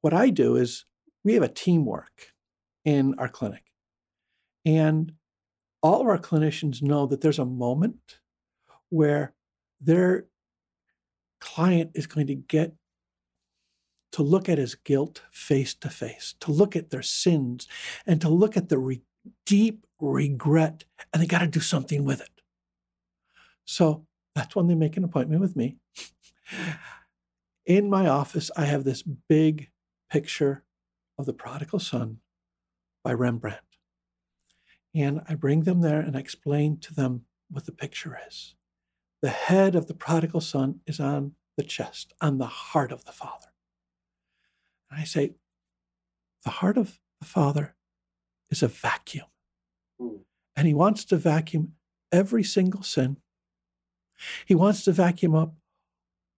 [0.01, 0.85] What I do is
[1.25, 2.33] we have a teamwork
[2.85, 3.65] in our clinic.
[4.65, 5.13] And
[5.83, 8.19] all of our clinicians know that there's a moment
[8.89, 9.35] where
[9.81, 10.27] their
[11.41, 12.75] client is going to get
[14.13, 17.69] to look at his guilt face to face, to look at their sins,
[18.07, 19.03] and to look at the re-
[19.47, 22.41] deep regret, and they got to do something with it.
[23.65, 25.77] So that's when they make an appointment with me.
[27.67, 29.71] In my office, I have this big
[30.11, 30.65] picture
[31.19, 32.19] of the prodigal son
[33.05, 33.61] by Rembrandt.
[34.95, 38.55] And I bring them there and I explain to them what the picture is.
[39.23, 43.13] The head of the prodigal son is on the chest, on the heart of the
[43.13, 43.49] father.
[44.91, 45.35] And I say,
[46.45, 47.77] the heart of the father
[48.51, 49.27] is a vacuum.
[50.01, 50.21] Mm.
[50.57, 51.75] And he wants to vacuum
[52.11, 53.19] every single sin.
[54.47, 55.55] He wants to vacuum up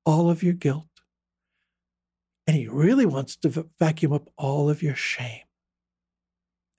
[0.05, 0.87] all of your guilt.
[2.46, 5.44] And he really wants to vacuum up all of your shame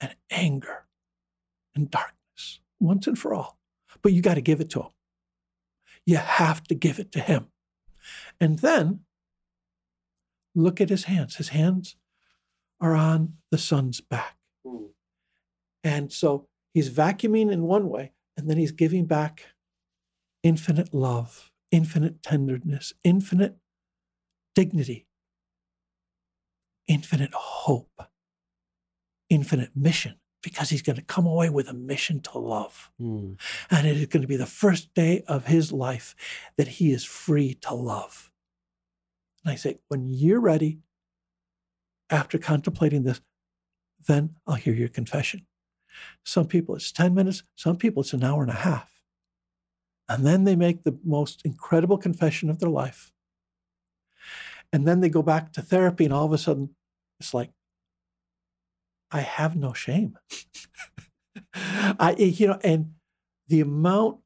[0.02, 0.86] and anger
[1.76, 3.58] and darkness once and for all.
[4.02, 4.92] But you got to give it to him.
[6.06, 7.48] You have to give it to him.
[8.42, 9.02] And then
[10.54, 11.38] look at his hands.
[11.38, 11.96] His hands
[12.82, 14.36] are on the son's back.
[14.66, 14.90] Mm.
[15.84, 19.46] And so he's vacuuming in one way, and then he's giving back
[20.44, 23.56] infinite love, infinite tenderness, infinite
[24.54, 25.08] dignity,
[26.88, 28.10] infinite hope,
[29.30, 32.92] infinite mission, because he's going to come away with a mission to love.
[33.02, 33.40] Mm.
[33.72, 36.16] And it is going to be the first day of his life
[36.58, 38.30] that he is free to love.
[39.44, 40.80] And I say, when you're ready,
[42.10, 43.22] after contemplating this,
[44.08, 45.46] then I'll hear your confession.
[46.24, 48.92] Some people it's 10 minutes, some people it's an hour and a half.
[50.10, 53.12] And then they make the most incredible confession of their life.
[54.74, 56.76] And then they go back to therapy, and all of a sudden,
[57.20, 57.52] it's like,
[59.12, 60.18] I have no shame.
[61.54, 62.94] I, eh, you know, and
[63.48, 64.18] the amount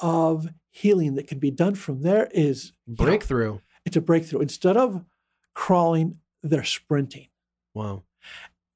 [0.00, 3.54] of healing that can be done from there is breakthrough.
[3.54, 4.40] Know, it's a breakthrough.
[4.40, 5.04] Instead of
[5.54, 7.28] crawling, they're sprinting.
[7.74, 8.04] Wow.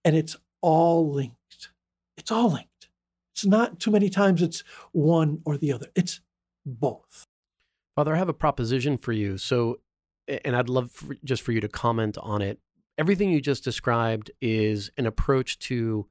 [0.04, 1.68] And it's all linked.
[2.16, 2.88] It's all linked.
[3.34, 5.88] It's not too many times it's one or the other.
[5.94, 6.20] It's
[6.64, 7.24] both.
[7.94, 9.36] Father, I have a proposition for you.
[9.36, 9.80] So,
[10.28, 12.58] and I'd love for, just for you to comment on it.
[12.98, 16.06] Everything you just described is an approach to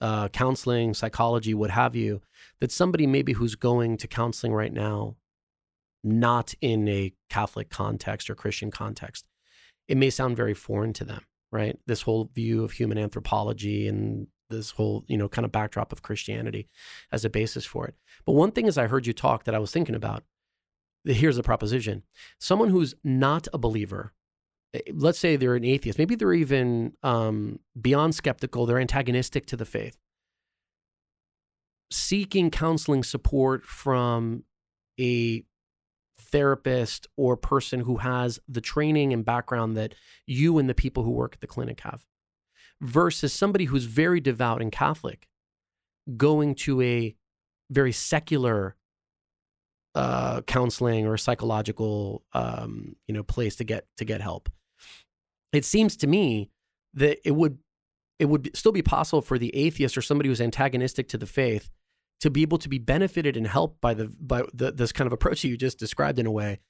[0.00, 2.20] uh, counseling, psychology, what have you,
[2.60, 5.16] that somebody maybe who's going to counseling right now
[6.02, 9.24] not in a Catholic context or Christian context,
[9.88, 11.78] it may sound very foreign to them, right?
[11.86, 16.02] This whole view of human anthropology and this whole, you know, kind of backdrop of
[16.02, 16.68] Christianity
[17.10, 17.94] as a basis for it.
[18.26, 20.24] But one thing as I heard you talk that I was thinking about,
[21.04, 22.02] here's the proposition.
[22.38, 24.12] Someone who's not a believer,
[24.72, 29.56] eh, let's say they're an atheist, maybe they're even um, beyond skeptical, they're antagonistic to
[29.56, 29.96] the faith.
[31.90, 34.44] Seeking counseling support from
[34.98, 35.44] a
[36.18, 39.94] therapist or person who has the training and background that
[40.26, 42.04] you and the people who work at the clinic have
[42.80, 45.28] versus somebody who's very devout and Catholic
[46.16, 47.14] going to a
[47.70, 48.76] very secular
[49.94, 54.48] uh, counseling or psychological um, you know place to get to get help.
[55.52, 56.50] It seems to me
[56.94, 57.58] that it would
[58.18, 61.70] it would still be possible for the atheist or somebody who's antagonistic to the faith
[62.20, 65.12] to be able to be benefited and helped by the by the, this kind of
[65.12, 66.60] approach that you just described in a way.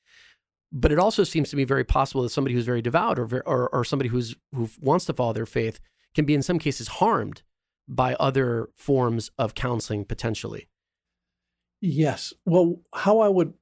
[0.72, 3.68] But it also seems to be very possible that somebody who's very devout or or,
[3.74, 5.80] or somebody who's who wants to follow their faith
[6.14, 7.42] can be in some cases harmed
[7.86, 10.68] by other forms of counseling potentially.
[11.86, 12.32] Yes.
[12.46, 13.52] Well, how I would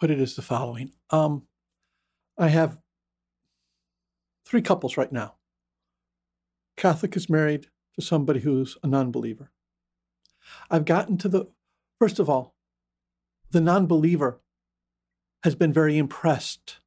[0.00, 0.90] put it is the following.
[1.10, 1.46] Um,
[2.36, 2.78] I have
[4.44, 5.36] three couples right now.
[6.76, 9.52] Catholic is married to somebody who's a non believer.
[10.68, 11.46] I've gotten to the,
[12.00, 12.56] first of all,
[13.52, 14.40] the non believer
[15.44, 16.78] has been very impressed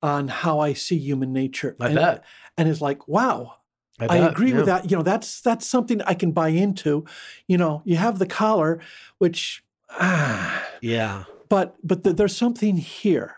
[0.00, 1.74] on how I see human nature.
[1.80, 2.24] I and, bet.
[2.56, 3.56] And is like, wow,
[3.98, 4.56] I, I agree yeah.
[4.56, 4.90] with that.
[4.90, 7.04] You know, that's that's something I can buy into.
[7.46, 8.80] You know, you have the collar,
[9.18, 11.24] which ah, yeah.
[11.48, 13.36] But but the, there's something here.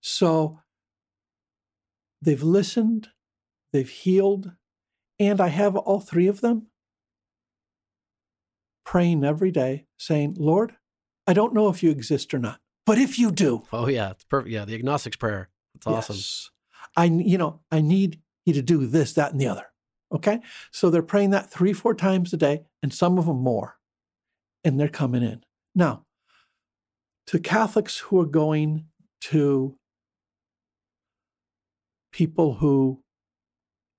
[0.00, 0.60] So
[2.22, 3.08] they've listened,
[3.72, 4.52] they've healed,
[5.18, 6.68] and I have all three of them
[8.84, 10.76] praying every day, saying, Lord,
[11.26, 13.64] I don't know if you exist or not, but if you do.
[13.72, 14.10] Oh, yeah.
[14.10, 14.52] It's perfect.
[14.52, 14.64] Yeah.
[14.64, 15.48] The agnostic's prayer.
[15.74, 16.16] That's awesome.
[16.16, 16.50] Yes,
[16.96, 19.66] I, you know, I need you to do this, that, and the other.
[20.12, 20.40] Okay.
[20.70, 23.76] So they're praying that three, four times a day, and some of them more,
[24.64, 25.42] and they're coming in.
[25.74, 26.04] Now,
[27.26, 28.86] to Catholics who are going
[29.22, 29.76] to
[32.12, 33.02] people who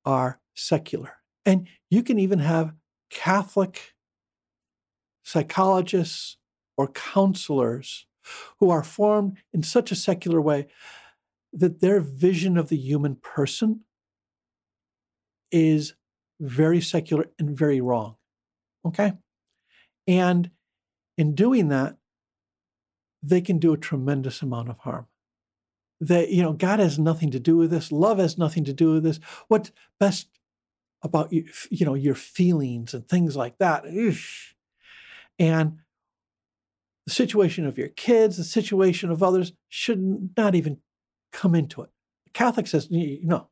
[0.05, 2.73] are secular, and you can even have
[3.09, 3.93] Catholic
[5.23, 6.37] psychologists
[6.77, 8.05] or counselors
[8.59, 10.67] who are formed in such a secular way
[11.51, 13.81] that their vision of the human person
[15.51, 15.93] is
[16.39, 18.15] very secular and very wrong.
[18.85, 19.13] Okay?
[20.07, 20.51] And
[21.17, 21.97] in doing that,
[23.23, 25.07] they can do a tremendous amount of harm.
[25.99, 27.91] That, you know, God has nothing to do with this.
[27.91, 29.19] Love has nothing to do with this.
[29.47, 30.27] What's best
[31.01, 33.85] about you, you know, your feelings and things like that.
[35.39, 35.77] And
[37.05, 40.77] the situation of your kids, the situation of others should not even
[41.31, 41.89] come into it.
[42.25, 43.47] The Catholic says, no,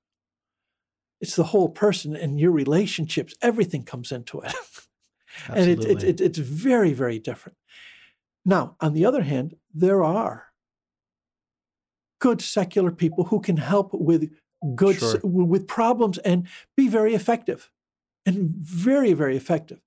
[1.26, 4.54] it's the whole person and your relationships, everything comes into it.
[5.50, 7.58] and it, it, it, it's very, very different.
[8.46, 10.50] Now, on the other hand, there are
[12.20, 14.32] good secular people who can help with
[14.76, 15.20] good sure.
[15.24, 16.48] with problems and
[16.78, 17.72] be very effective
[18.26, 19.80] and very very effective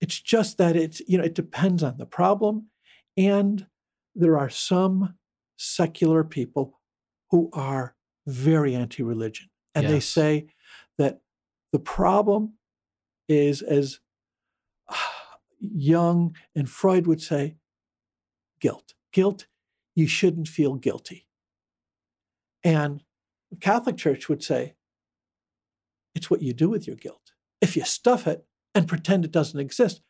[0.00, 2.68] it's just that it's you know it depends on the problem
[3.16, 3.66] and
[4.14, 5.14] there are some
[5.56, 6.78] secular people
[7.30, 10.46] who are very anti-religion and they say
[10.98, 11.20] that
[11.72, 12.54] the problem
[13.28, 14.00] is as
[15.60, 17.56] Jung and Freud would say
[18.60, 18.94] guilt.
[19.12, 19.46] Guilt,
[19.94, 21.26] you shouldn't feel guilty.
[22.62, 23.02] And
[23.50, 24.74] the Catholic Church would say
[26.14, 27.32] it's what you do with your guilt.
[27.60, 28.44] If you stuff it
[28.74, 30.02] and pretend it doesn't exist,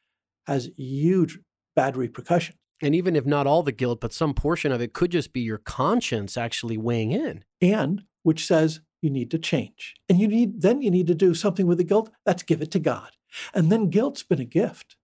[0.47, 1.39] has huge
[1.75, 2.59] bad repercussions.
[2.83, 5.41] And even if not all the guilt, but some portion of it could just be
[5.41, 7.45] your conscience actually weighing in.
[7.63, 9.95] And which says you need to change.
[10.09, 12.11] And you need then you need to do something with the guilt.
[12.25, 13.11] That's give it to God.
[13.53, 14.97] And then guilt's been a gift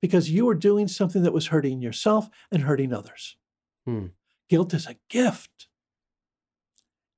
[0.00, 3.36] because you were doing something that was hurting yourself and hurting others.
[3.86, 4.06] Hmm.
[4.48, 5.68] Guilt is a gift.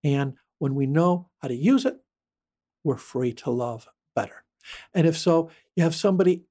[0.05, 1.99] And when we know how to use it,
[2.85, 4.45] we're free to love better.
[4.95, 6.45] And if so, you have somebody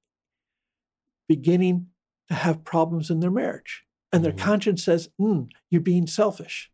[1.27, 1.87] beginning
[2.29, 4.45] to have problems in their marriage, and their mm-hmm.
[4.45, 6.71] conscience says, mm, You're being selfish.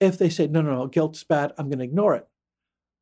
[0.00, 2.28] If they say, No, no, no, guilt's bad, I'm going to ignore it,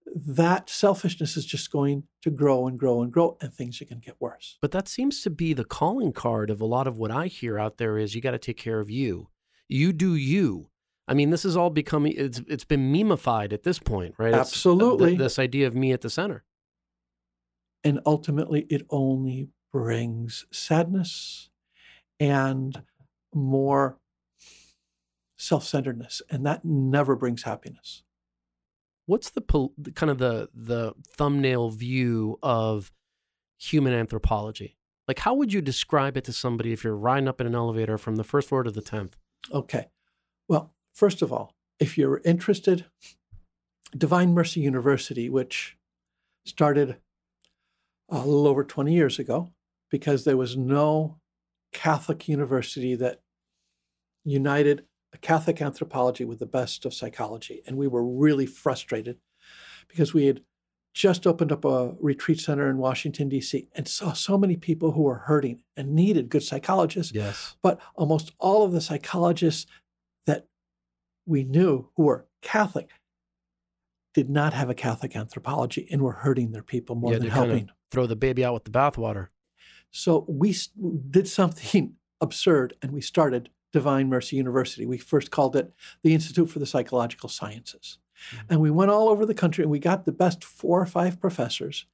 [0.06, 4.00] that selfishness is just going to grow and grow and grow and things are going
[4.00, 4.58] to get worse.
[4.60, 7.58] But that seems to be the calling card of a lot of what i hear
[7.58, 9.28] out there is you got to take care of you.
[9.68, 10.70] You do you.
[11.06, 14.34] I mean this is all becoming it's it's been memeified at this point right?
[14.34, 16.44] Uh, Absolutely th- this idea of me at the center.
[17.82, 21.50] And ultimately it only brings sadness
[22.20, 22.82] and
[23.34, 23.98] more
[25.36, 28.04] self-centeredness and that never brings happiness
[29.06, 29.42] what's the
[29.94, 32.92] kind of the the thumbnail view of
[33.58, 34.76] human anthropology?
[35.06, 37.98] Like, how would you describe it to somebody if you're riding up in an elevator
[37.98, 39.16] from the first floor to the tenth?
[39.52, 39.88] Okay,
[40.48, 42.86] well, first of all, if you're interested,
[43.96, 45.76] Divine Mercy University, which
[46.46, 46.96] started
[48.08, 49.50] a little over 20 years ago,
[49.90, 51.18] because there was no
[51.72, 53.20] Catholic university that
[54.24, 54.86] united
[55.18, 57.62] Catholic anthropology with the best of psychology.
[57.66, 59.18] And we were really frustrated
[59.88, 60.42] because we had
[60.94, 65.02] just opened up a retreat center in Washington, D.C., and saw so many people who
[65.02, 67.12] were hurting and needed good psychologists.
[67.12, 67.56] Yes.
[67.62, 69.66] But almost all of the psychologists
[70.26, 70.46] that
[71.26, 72.90] we knew who were Catholic
[74.14, 77.56] did not have a Catholic anthropology and were hurting their people more yeah, than helping.
[77.56, 79.28] Kind of throw the baby out with the bathwater.
[79.90, 80.56] So we
[81.10, 84.86] did something absurd and we started Divine Mercy University.
[84.86, 85.72] We first called it
[86.04, 87.98] the Institute for the Psychological Sciences.
[88.30, 88.46] Mm-hmm.
[88.48, 91.20] And we went all over the country and we got the best four or five
[91.20, 91.84] professors.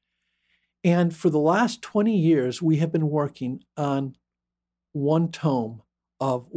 [0.85, 4.17] And for the last 20 years, we have been working on
[4.93, 5.81] one tome
[6.21, 6.49] of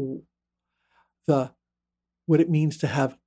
[1.25, 1.51] the
[2.25, 3.17] what it means to have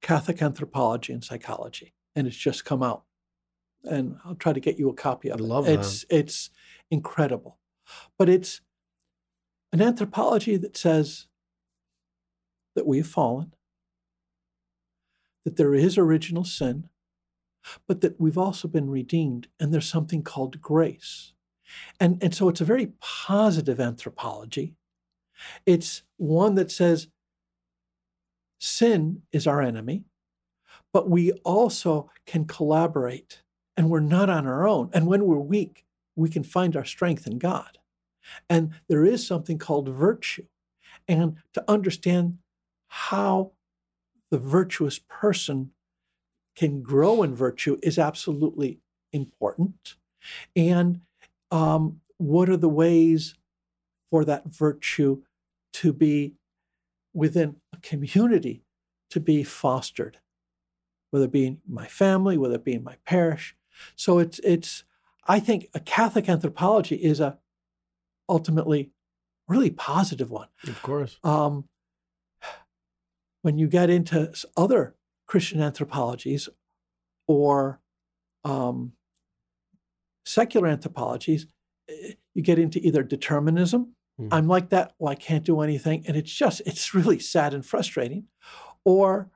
[0.00, 1.92] Catholic anthropology and psychology.
[2.16, 3.04] And it's just come out.
[3.84, 5.46] And I'll try to get you a copy of I it.
[5.46, 6.16] Love it's that.
[6.16, 6.48] it's
[6.90, 7.58] incredible.
[8.16, 8.62] But it's
[9.72, 11.26] an anthropology that says
[12.74, 13.54] that we have fallen,
[15.44, 16.88] that there is original sin,
[17.86, 21.32] but that we've also been redeemed, and there's something called grace.
[22.00, 24.74] And, and so it's a very positive anthropology.
[25.66, 27.08] It's one that says
[28.58, 30.04] sin is our enemy,
[30.92, 33.42] but we also can collaborate
[33.76, 34.90] and we're not on our own.
[34.92, 35.84] And when we're weak,
[36.16, 37.77] we can find our strength in God.
[38.48, 40.46] And there is something called virtue.
[41.06, 42.38] And to understand
[42.88, 43.52] how
[44.30, 45.70] the virtuous person
[46.56, 48.80] can grow in virtue is absolutely
[49.12, 49.94] important.
[50.54, 51.00] And
[51.50, 53.34] um, what are the ways
[54.10, 55.22] for that virtue
[55.74, 56.34] to be
[57.14, 58.62] within a community
[59.10, 60.18] to be fostered,
[61.10, 63.56] whether it be in my family, whether it be in my parish.
[63.96, 64.84] So it's it's
[65.26, 67.38] I think a Catholic anthropology is a
[68.28, 68.90] ultimately
[69.48, 70.48] really positive one.
[70.66, 71.18] Of course.
[71.24, 71.64] Um,
[73.42, 74.94] when you get into other
[75.26, 76.48] Christian anthropologies
[77.26, 77.80] or
[78.44, 78.92] um,
[80.26, 81.46] secular anthropologies,
[81.88, 83.94] eh, you get into either determinism.
[84.20, 84.28] Mhm.
[84.32, 84.94] I'm like that.
[84.98, 86.04] Well, I can't do anything.
[86.06, 88.24] And it's just, it's really sad and frustrating.
[88.84, 89.30] Or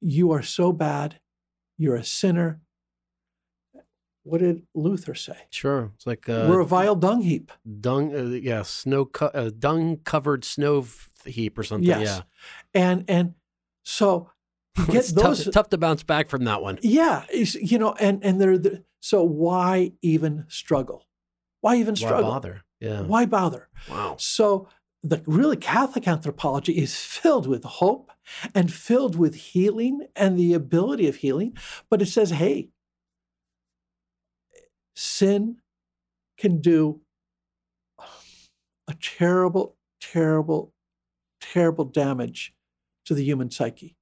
[0.00, 1.20] you are so bad,
[1.76, 2.60] you're a sinner.
[4.24, 5.36] What did Luther say?
[5.50, 5.92] Sure.
[5.94, 7.50] It's like uh, We're a vile dung heap.
[7.80, 11.88] dung, uh, yeah, snow, co- uh, dung covered snow f- heap or something.
[11.88, 12.02] Yes.
[12.06, 12.20] Yeah.
[12.74, 13.34] And and
[13.84, 14.30] so
[14.86, 16.78] get it's those tough, tough to bounce back from that one.
[16.82, 21.06] Yeah, you know, and and they're the, so why even struggle?
[21.60, 22.24] Why even struggle?
[22.24, 22.62] Why bother?
[22.80, 23.02] Yeah.
[23.02, 23.68] Why bother?
[23.90, 24.16] Wow.
[24.18, 24.68] So
[25.02, 28.10] the really Catholic anthropology is filled with hope
[28.54, 31.56] and filled with healing and the ability of healing,
[31.88, 32.68] but it says, hey,
[34.98, 35.58] sin
[36.38, 37.00] can do
[38.88, 40.72] a terrible, terrible,
[41.40, 42.52] terrible damage
[43.04, 43.96] to the human psyche.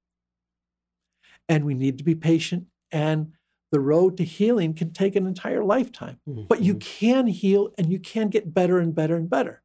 [1.47, 2.65] And we need to be patient.
[2.91, 3.33] And
[3.71, 6.19] the road to healing can take an entire lifetime.
[6.25, 6.81] But you Mhm.
[6.81, 9.61] can heal and you can get better and better and better.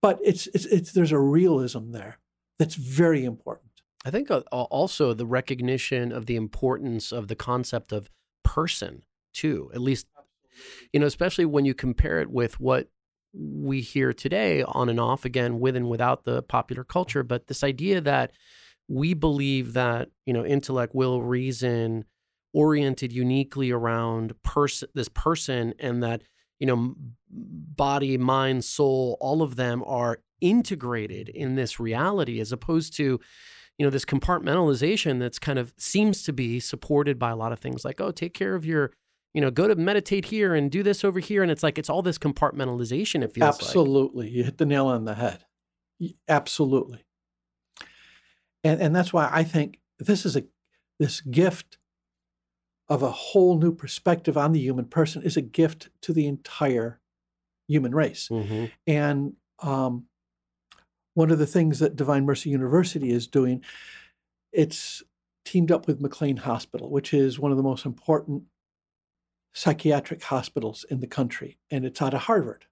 [0.00, 2.20] But it's, it's, it's there's a realism there
[2.58, 3.82] that's very important.
[4.04, 8.08] I think uh, also the recognition of the importance of the concept of
[8.44, 9.70] person too.
[9.74, 10.06] At least,
[10.92, 12.88] you know, especially when you compare it with what
[13.34, 17.22] we hear today on and off again with and without the popular culture.
[17.22, 18.32] But this idea that
[18.88, 22.04] we believe that you know intellect, will, reason,
[22.52, 26.22] oriented uniquely around person, this person, and that
[26.58, 26.94] you know
[27.30, 33.20] body, mind, soul, all of them are integrated in this reality, as opposed to
[33.78, 37.60] you know this compartmentalization that's kind of seems to be supported by a lot of
[37.60, 38.90] things like oh take care of your
[39.34, 41.90] you know go to meditate here and do this over here and it's like it's
[41.90, 44.28] all this compartmentalization it feels like Absolutely.
[44.30, 45.44] You hit the nail on the head.
[46.28, 47.04] Absolutely.
[48.64, 50.44] And and that's why I think this is a
[50.98, 51.78] this gift
[52.88, 57.00] of a whole new perspective on the human person is a gift to the entire
[57.68, 58.28] human race.
[58.30, 58.70] Mhm.
[58.86, 60.06] And um,
[61.14, 63.62] one of the things that Divine Mercy University is doing,
[64.52, 65.02] it's
[65.44, 68.44] teamed up with McLean Hospital, which is one of the most important
[69.58, 72.66] psychiatric hospitals in the country, and it's out of Harvard.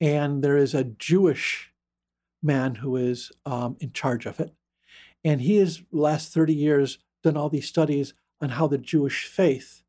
[0.00, 1.72] And there is a Jewish
[2.42, 4.54] man who is um, in charge of it,
[5.22, 9.82] and he has last thirty years done all these studies on how the Jewish faith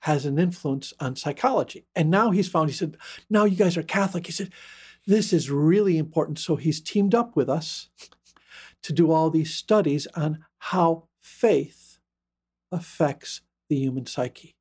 [0.00, 1.86] has an influence on psychology.
[1.94, 2.96] And now he's found, he said,
[3.28, 4.26] now you guys are Catholic.
[4.26, 4.50] He said,
[5.06, 6.38] this is really important.
[6.38, 7.88] So he's teamed up with us
[8.82, 11.98] to do all these studies on how faith
[12.70, 14.55] affects the human psyche.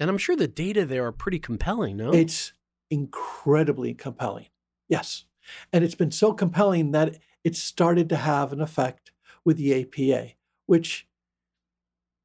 [0.00, 2.52] And i'm sure the data there are pretty compelling no It's
[2.90, 4.46] incredibly compelling.
[4.88, 5.24] Yes.
[5.72, 9.12] And it's been so compelling that it started to have an effect
[9.44, 10.32] with the APA,
[10.66, 11.06] which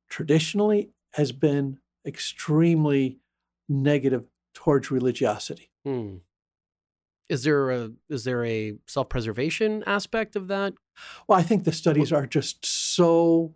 [0.10, 3.20] traditionally has been extremely
[3.70, 5.72] negative towards religiosity.
[5.86, 6.18] Hmm.
[7.30, 10.74] is there a is there a self-preservation aspect of that
[11.28, 13.54] Well, I think the studies are just so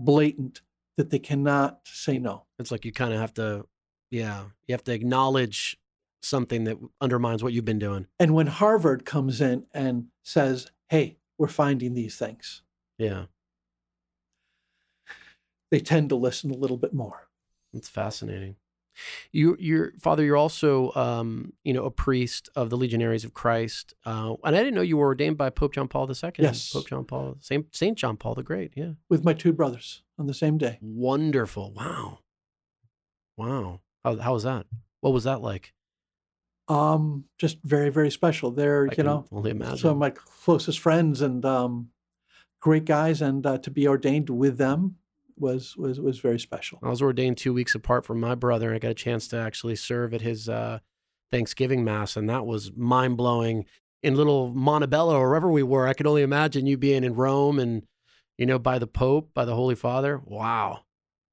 [0.00, 0.62] blatant
[0.98, 2.44] that they cannot say no.
[2.58, 3.64] it's like you kind of have to
[4.10, 5.78] yeah you have to acknowledge
[6.20, 11.18] something that undermines what you've been doing And when Harvard comes in and says, hey,
[11.38, 12.62] we're finding these things,
[12.98, 13.24] yeah
[15.70, 17.28] they tend to listen a little bit more.
[17.72, 18.56] It's fascinating.
[19.32, 23.94] You, your father, you're also, um, you know, a priest of the Legionaries of Christ,
[24.06, 26.32] uh, and I didn't know you were ordained by Pope John Paul II.
[26.38, 26.72] Yes.
[26.72, 28.72] Pope John Paul, Saint Saint John Paul the Great.
[28.76, 30.78] Yeah, With my two brothers on the same day.
[30.80, 31.72] wonderful.
[31.74, 32.20] Wow,
[33.36, 33.80] wow.
[34.04, 34.66] How how was that?
[35.00, 35.72] What was that like?
[36.68, 38.50] Um, just very, very special.
[38.50, 39.78] They're, I you know, only imagine.
[39.78, 41.88] some of my closest friends and um,
[42.60, 44.96] great guys, and uh, to be ordained with them
[45.40, 46.78] was was was very special.
[46.82, 48.68] I was ordained two weeks apart from my brother.
[48.68, 50.78] and I got a chance to actually serve at his uh,
[51.30, 53.64] Thanksgiving mass, and that was mind blowing.
[54.00, 57.58] In little Montebello or wherever we were, I could only imagine you being in Rome
[57.58, 57.82] and
[58.38, 60.22] you know, by the Pope, by the Holy Father.
[60.24, 60.84] Wow.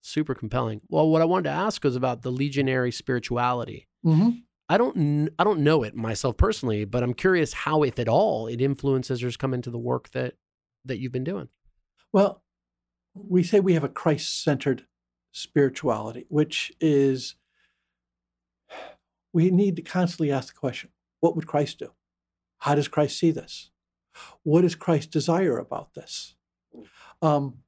[0.02, 0.82] Super compelling.
[0.90, 3.88] Well, what I wanted to ask was about the legionary spirituality.
[4.06, 4.30] Mm-hmm.
[4.68, 8.48] I don't I don't know it myself personally, but I'm curious how, if at all,
[8.48, 10.34] it influences or has come into the work that
[10.86, 11.50] that you've been doing.
[12.12, 12.44] Well,
[13.16, 14.86] we say we have a Christ centered
[15.32, 17.36] spirituality, which is
[19.34, 20.90] we need to constantly ask the question
[21.22, 21.92] what would Christ do?
[22.60, 23.72] How does Christ see this?
[24.44, 26.36] What does Christ desire about this?
[27.22, 27.60] Um,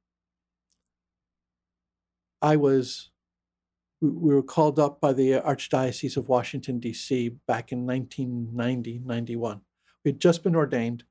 [2.40, 3.10] I was,
[4.00, 7.30] we were called up by the Archdiocese of Washington, D.C.
[7.46, 9.60] back in 1990, 91.
[10.04, 11.04] We had just been ordained,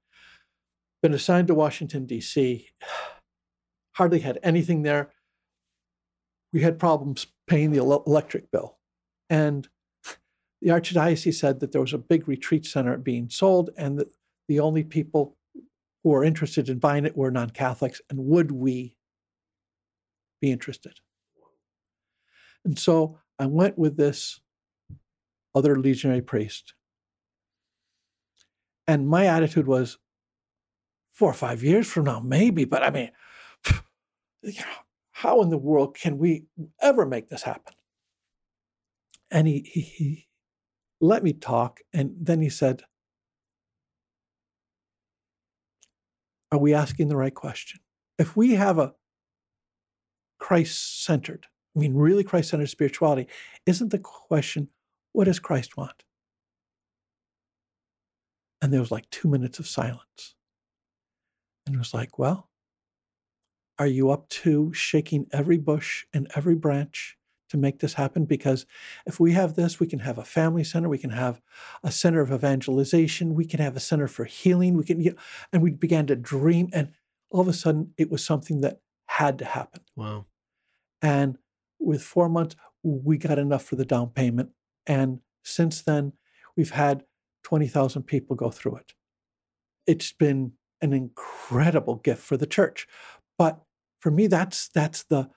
[1.02, 2.70] been assigned to Washington, D.C.,
[3.98, 5.10] hardly had anything there.
[6.54, 8.78] We had problems paying the electric bill.
[9.28, 9.68] And
[10.62, 14.08] the Archdiocese said that there was a big retreat center being sold and that
[14.48, 15.36] the only people
[16.04, 18.00] who were interested in buying it were non Catholics.
[18.10, 18.96] And would we
[20.42, 21.00] be interested?
[22.64, 24.40] And so I went with this
[25.56, 26.76] other legionary priest.
[28.88, 29.98] And my attitude was
[31.12, 33.10] four or five years from now, maybe, but I mean,
[35.12, 36.46] how in the world can we
[36.82, 37.74] ever make this happen?
[39.32, 40.28] And he, he, he
[41.02, 41.82] let me talk.
[41.94, 42.84] And then he said,
[46.52, 47.82] Are we asking the right question?
[48.18, 48.94] If we have a
[50.40, 53.28] Christ centered, I mean, really Christ centered spirituality,
[53.66, 54.70] isn't the question,
[55.12, 56.04] what does Christ want?
[58.62, 60.36] And there was like two minutes of silence.
[61.66, 62.50] And it was like, well,
[63.80, 67.18] are you up to shaking every bush and every branch
[67.50, 68.26] to make this happen?
[68.26, 68.66] Because
[69.06, 71.42] if we have this, we can have a family center, we can have
[71.84, 75.18] a center of evangelization, we can have a center for healing, we can, you know,
[75.54, 76.70] and we began to dream.
[76.74, 76.92] And
[77.30, 79.82] all of a sudden, it was something that had to happen.
[79.96, 80.26] Wow.
[81.02, 81.38] And
[81.80, 84.50] with four months, we got enough for the down payment.
[84.86, 86.14] And since then,
[86.56, 87.04] we've had
[87.44, 88.94] 20,000 people go through it.
[89.86, 92.88] It's been an incredible gift for the church.
[93.38, 93.62] But
[94.00, 95.30] for me, that's that's the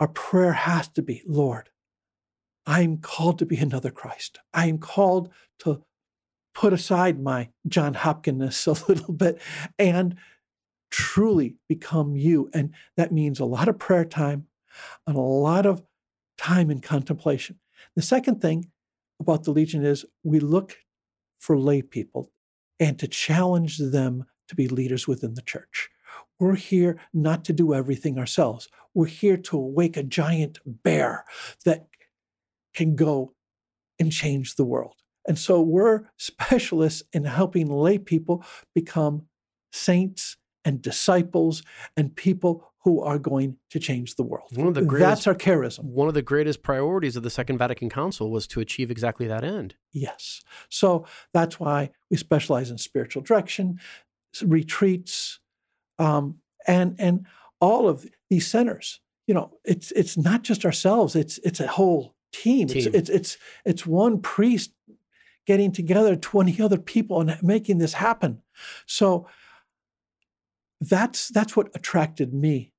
[0.00, 1.70] our prayer has to be, Lord,
[2.66, 4.38] I'm called to be another Christ.
[4.52, 5.30] I am called
[5.60, 5.82] to
[6.54, 9.40] put aside my John Hopkinness a little bit
[9.78, 10.16] and
[10.90, 12.48] truly become you.
[12.54, 14.46] And that means a lot of prayer time
[15.06, 15.82] and a lot of
[16.38, 17.58] time in contemplation.
[17.96, 18.70] The second thing
[19.20, 20.76] about the Legion is we look
[21.38, 22.30] for lay people
[22.80, 25.88] and to challenge them to be leaders within the church.
[26.40, 28.68] We're here not to do everything ourselves.
[28.92, 31.24] We're here to awake a giant bear
[31.64, 31.86] that
[32.74, 33.34] can go
[33.98, 34.96] and change the world.
[35.26, 38.44] And so we're specialists in helping lay people
[38.74, 39.22] become
[39.72, 41.62] saints and disciples
[41.96, 44.48] and people who are going to change the world.
[44.54, 45.84] One of the greatest, That's our charism.
[45.84, 49.42] One of the greatest priorities of the Second Vatican Council was to achieve exactly that
[49.42, 49.74] end.
[49.92, 50.42] Yes.
[50.68, 53.80] So that's why we specialize in spiritual direction,
[54.42, 55.40] retreats,
[55.98, 56.36] um,
[56.66, 57.26] and and
[57.60, 59.00] all of these centers.
[59.26, 61.16] You know, it's it's not just ourselves.
[61.16, 62.68] It's it's a whole team.
[62.68, 62.78] Team.
[62.78, 64.72] It's, it's it's it's one priest
[65.46, 68.42] getting together 20 other people and making this happen.
[68.86, 69.28] So
[70.80, 72.72] that's that's what attracted me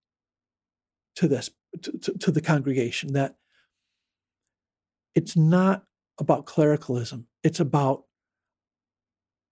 [1.15, 1.49] to this
[1.81, 3.35] to, to, to the congregation that
[5.15, 5.85] it's not
[6.19, 8.03] about clericalism it's about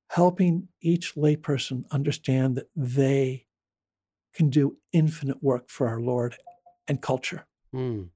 [0.09, 3.45] helping each layperson understand that they
[4.33, 6.35] can do infinite work for our lord
[6.87, 8.09] and culture Mm.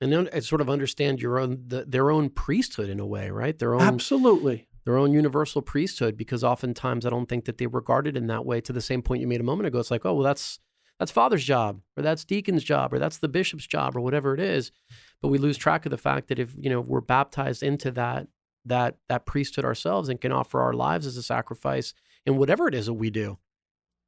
[0.00, 3.58] And then sort of understand your own the, their own priesthood in a way, right?
[3.58, 8.16] Their own absolutely their own universal priesthood, because oftentimes I don't think that they regarded
[8.16, 8.60] in that way.
[8.62, 10.58] To the same point you made a moment ago, it's like, oh well, that's
[10.98, 14.40] that's father's job, or that's deacon's job, or that's the bishop's job, or whatever it
[14.40, 14.72] is.
[15.20, 18.28] But we lose track of the fact that if you know we're baptized into that
[18.64, 21.92] that that priesthood ourselves and can offer our lives as a sacrifice
[22.24, 23.38] in whatever it is that we do.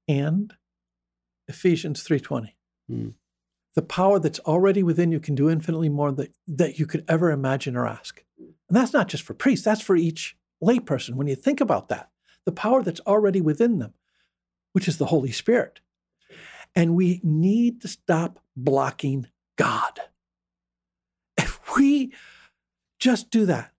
[0.09, 0.55] and
[1.53, 2.55] ephesians 3.20
[2.91, 3.15] Mm.
[3.77, 7.31] the power that's already within you can do infinitely more than that you could ever
[7.31, 8.25] imagine or ask.
[8.37, 11.15] And that's not just for priests that's for each layperson.
[11.15, 12.11] When you think about that
[12.45, 13.95] the power that's already within them
[14.73, 15.81] which is the holy spirit.
[16.75, 20.01] And we need to stop blocking god.
[21.37, 22.13] If we
[22.99, 23.73] just do that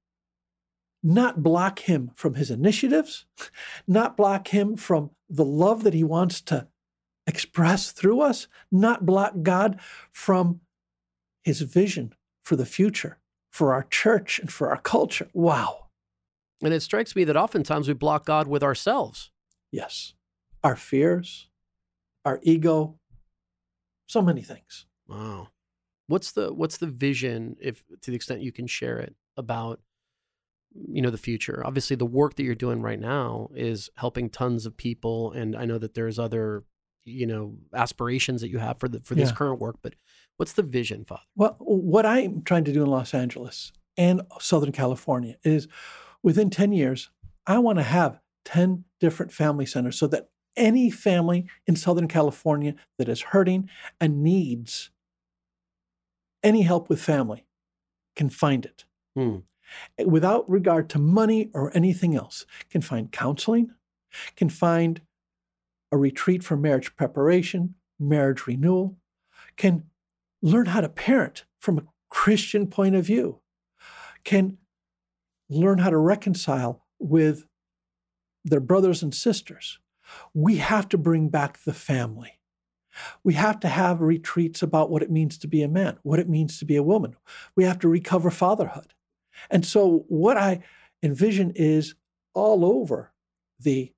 [1.06, 3.26] not block him from his initiatives
[3.86, 6.68] not block him from the love that he wants to
[7.28, 9.80] express through us, not block God
[10.12, 10.62] from
[11.44, 12.14] his vision
[12.44, 13.20] for the future,
[13.52, 15.30] for our church and for our culture.
[15.34, 15.88] Wow.
[16.64, 19.32] And it strikes me that oftentimes we block God with ourselves.
[19.72, 20.14] Yes.
[20.64, 21.50] Our fears,
[22.26, 23.00] our ego,
[24.08, 24.86] so many things.
[25.08, 25.50] Wow.
[26.08, 29.80] What's the what's the vision if to the extent you can share it about
[30.76, 34.66] you know the future obviously the work that you're doing right now is helping tons
[34.66, 36.64] of people and i know that there's other
[37.06, 39.36] you know aspirations that you have for the for this Yeah.
[39.36, 39.96] current work but
[40.38, 44.72] what's the vision father Well, what I'm trying to do in Los Angeles and Southern
[44.72, 45.68] California is
[46.24, 47.10] within 10 years,
[47.46, 52.76] I want to have 10 different family centers so that any family in Southern California
[52.98, 54.90] that is hurting and needs
[56.42, 57.46] any help with family
[58.16, 58.86] can find it
[59.16, 59.40] Hmm.
[60.06, 62.46] without regard to money or anything else.
[62.70, 63.74] Can find counseling,
[64.36, 65.02] can find
[65.94, 68.98] a retreat for marriage preparation, marriage renewal,
[69.58, 69.84] can
[70.42, 73.42] learn how to parent from a Christian point of view,
[74.24, 74.58] can
[75.50, 77.46] learn how to reconcile with
[78.44, 79.78] their brothers and sisters.
[80.34, 82.40] We have to bring back the family.
[83.24, 86.28] We have to have retreats about what it means to be a man, what it
[86.28, 87.16] means to be a woman.
[87.56, 88.96] We have to recover fatherhood.
[89.52, 90.64] And so, what I
[91.04, 91.94] envision is
[92.34, 93.14] all over
[93.60, 93.94] the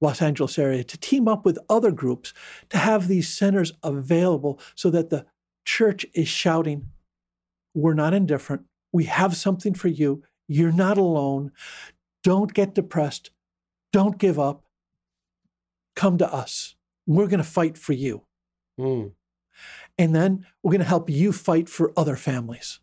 [0.00, 2.34] Los Angeles area to team up with other groups
[2.68, 5.26] to have these centers available so that the
[5.64, 6.88] church is shouting,
[7.74, 8.64] We're not indifferent.
[8.92, 10.22] We have something for you.
[10.48, 11.52] You're not alone.
[12.22, 13.30] Don't get depressed.
[13.92, 14.64] Don't give up.
[15.94, 16.76] Come to us.
[17.06, 18.24] We're going to fight for you.
[18.78, 19.08] Hmm.
[19.98, 22.80] And then we're going to help you fight for other families.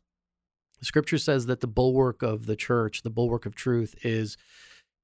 [0.80, 4.38] The scripture says that the bulwark of the church, the bulwark of truth, is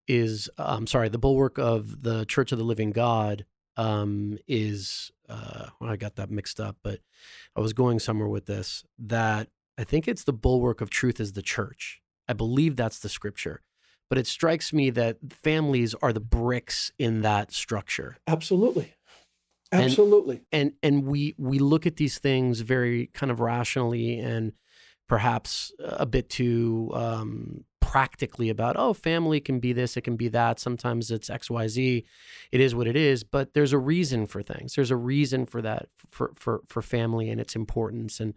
[0.10, 3.46] is I'm sorry, the bulwark of the Church of the Living God
[3.78, 5.12] um, is.
[5.30, 7.00] Uh, well, I got that mixed up, but
[7.56, 8.84] I was going somewhere with this.
[8.98, 9.48] That
[9.78, 12.02] I think it's the bulwark of truth is the church.
[12.28, 13.62] I believe that's the scripture,
[14.10, 18.94] but it strikes me that families are the bricks in that structure Absolutely.
[19.72, 20.42] And- Absolutely.
[20.52, 24.54] and and we we look at these things very kind of rationally and
[25.08, 30.28] perhaps a bit too um, practically about oh family can be this it can be
[30.28, 32.04] that sometimes it's xyz
[32.52, 35.60] it is what it is but there's a reason for things there's a reason for
[35.60, 38.36] that for for for family and its importance and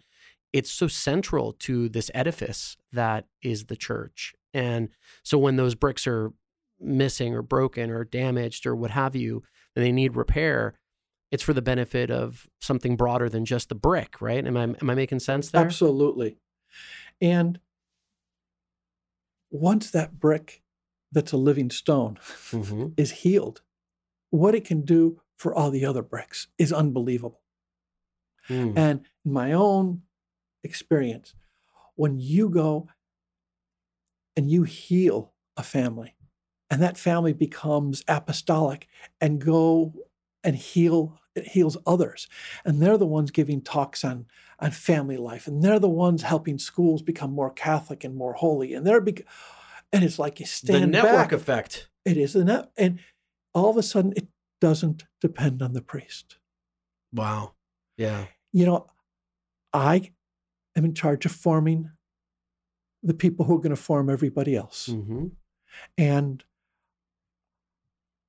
[0.55, 4.89] it's so central to this edifice that is the church and
[5.23, 6.33] so when those bricks are
[6.81, 9.43] missing or broken or damaged or what have you
[9.77, 10.79] and they need repair
[11.31, 14.47] it's for the benefit of something broader than just the brick, right?
[14.47, 15.65] Am I am I making sense there?
[15.65, 16.37] Absolutely.
[17.23, 17.59] And
[19.53, 20.63] once that brick
[21.13, 22.19] that's a living stone
[22.51, 23.63] hmm is healed,
[24.31, 27.41] what it can do for all the other bricks is unbelievable.
[28.49, 28.77] Mm.
[28.77, 30.03] And in my own
[30.65, 31.35] experience,
[31.95, 32.89] when you go
[34.37, 36.17] and you heal a family,
[36.71, 38.89] and that family becomes apostolic
[39.21, 39.93] and go
[40.43, 42.29] and heal it heals others
[42.65, 44.27] and they're the ones giving talks on
[44.59, 48.75] on family life and they're the ones helping schools become more catholic and more holy
[48.75, 49.25] and they're bec-
[49.93, 51.89] and it's like you stand The network back effect.
[52.05, 52.99] it is the net and
[53.55, 54.29] all of a sudden it
[54.61, 56.37] doesn't depend on the priest
[57.15, 57.53] Wow.
[57.99, 58.25] Yeah.
[58.53, 58.87] you know,
[59.73, 60.13] I
[60.77, 61.91] am in charge of forming
[63.03, 64.87] the people who are going to form everybody else.
[64.87, 65.27] hmm
[65.99, 66.43] And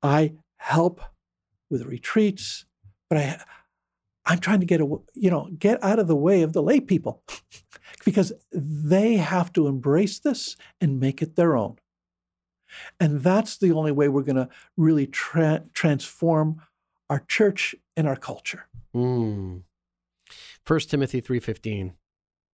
[0.02, 1.02] I help
[1.70, 2.66] with retreats,
[3.14, 3.44] but I
[4.26, 6.80] I'm trying to get a, you know, get out of the way of the lay
[6.80, 7.22] people
[8.06, 11.76] because they have to embrace this and make it their own.
[13.00, 14.48] And that's the only way we're going to
[14.78, 16.62] really tra- transform
[17.10, 18.66] our church and our culture.
[18.96, 19.64] Mm.
[20.66, 21.94] First Timothy three fifteen.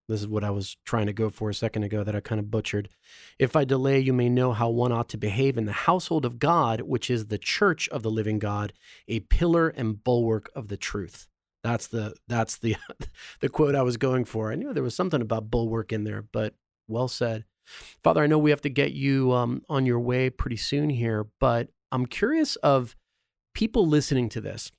[0.10, 2.39] This is what I was trying to go for a second ago that I kind
[2.39, 2.89] of butchered.
[3.38, 6.39] If I delay, you may know how one ought to behave in the household of
[6.39, 8.74] God, which is the church of the living God,
[9.07, 11.28] a pillar and bulwark of the truth.
[11.64, 12.76] That's the that's the
[13.39, 14.51] the quote I was going for.
[14.51, 16.55] I knew there was something about bulwark in there, but
[16.88, 17.45] well said.
[18.03, 21.28] Father, I know we have to get you um, on your way pretty soon here,
[21.39, 22.95] but I'm curious of
[23.53, 24.72] people listening to this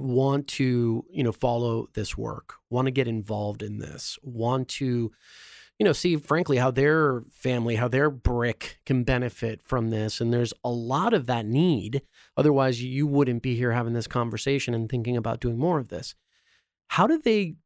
[0.00, 5.12] want to you know follow this work want to get involved in this want to
[5.80, 10.20] you know see frankly how their family how their brick can benefit from this.
[10.20, 12.02] And there's a lot of that need.
[12.36, 16.14] Otherwise you wouldn't be here having this conversation and thinking about doing more of this.
[16.88, 17.56] How do they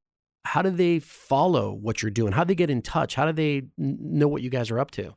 [0.45, 2.33] how do they follow what you're doing?
[2.33, 3.17] How do they get in touch?
[3.17, 5.17] How do they know what you guys are up to?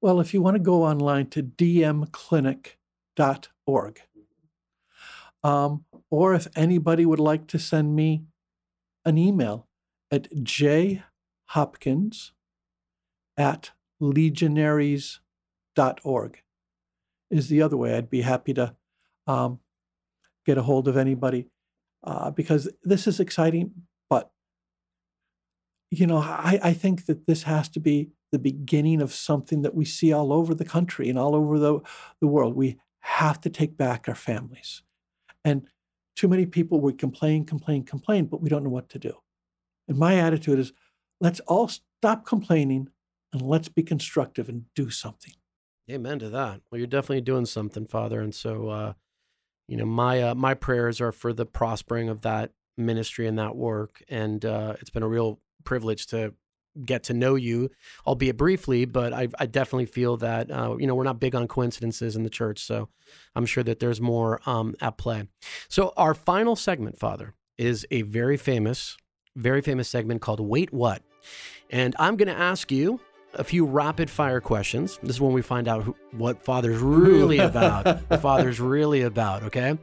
[0.00, 4.00] Well, if you want to go online to dmclinic.org,
[5.42, 8.24] um, or if anybody would like to send me
[9.04, 9.68] an email
[10.10, 12.32] at jhopkins
[13.36, 16.42] at legionaries.org
[17.30, 17.94] is the other way.
[17.94, 18.74] I'd be happy to
[19.26, 19.60] um,
[20.46, 21.46] get a hold of anybody
[22.04, 23.72] uh, because this is exciting.
[24.08, 24.30] But,
[25.90, 29.74] you know, I, I think that this has to be the beginning of something that
[29.74, 31.80] we see all over the country and all over the,
[32.20, 32.56] the world.
[32.56, 34.82] We have to take back our families.
[35.44, 35.68] And
[36.18, 39.14] too many people we complain, complain, complain, but we don't know what to do.
[39.86, 40.72] And my attitude is
[41.20, 42.88] let's all stop complaining
[43.32, 45.34] and let's be constructive and do something.
[45.88, 46.60] Amen to that.
[46.70, 48.20] Well, you're definitely doing something, Father.
[48.20, 48.92] And so, uh,
[49.68, 53.54] you know, my uh, my prayers are for the prospering of that ministry and that
[53.54, 54.02] work.
[54.08, 56.34] And uh, it's been a real privilege to
[56.84, 57.70] get to know you,
[58.06, 58.84] albeit briefly.
[58.84, 62.22] But I, I definitely feel that uh, you know we're not big on coincidences in
[62.22, 62.88] the church, so
[63.34, 65.28] I'm sure that there's more um, at play.
[65.68, 68.96] So our final segment, Father, is a very famous,
[69.36, 71.02] very famous segment called "Wait What,"
[71.70, 73.00] and I'm going to ask you
[73.34, 74.98] a few rapid fire questions.
[75.02, 78.20] This is when we find out who, what Father's really about.
[78.20, 79.42] Father's really about.
[79.44, 79.78] Okay,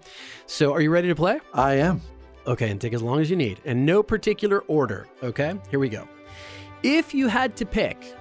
[0.45, 1.39] so are you ready to play?
[1.53, 2.01] I am.
[2.47, 5.07] Okay, and take as long as you need, and no particular order.
[5.23, 6.07] Okay, here we go.
[6.87, 8.15] If you had to pick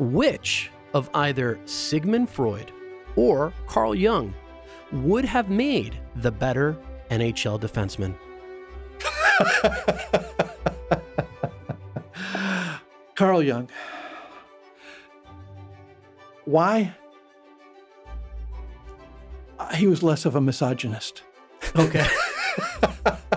[0.00, 2.72] which of either Sigmund Freud
[3.14, 4.34] or Carl Jung
[4.90, 6.76] would have made the better
[7.10, 8.16] NHL defenseman?
[13.14, 13.70] Carl Jung.
[16.44, 16.94] Why?
[19.60, 21.22] Uh, He was less of a misogynist.
[21.76, 22.06] Okay.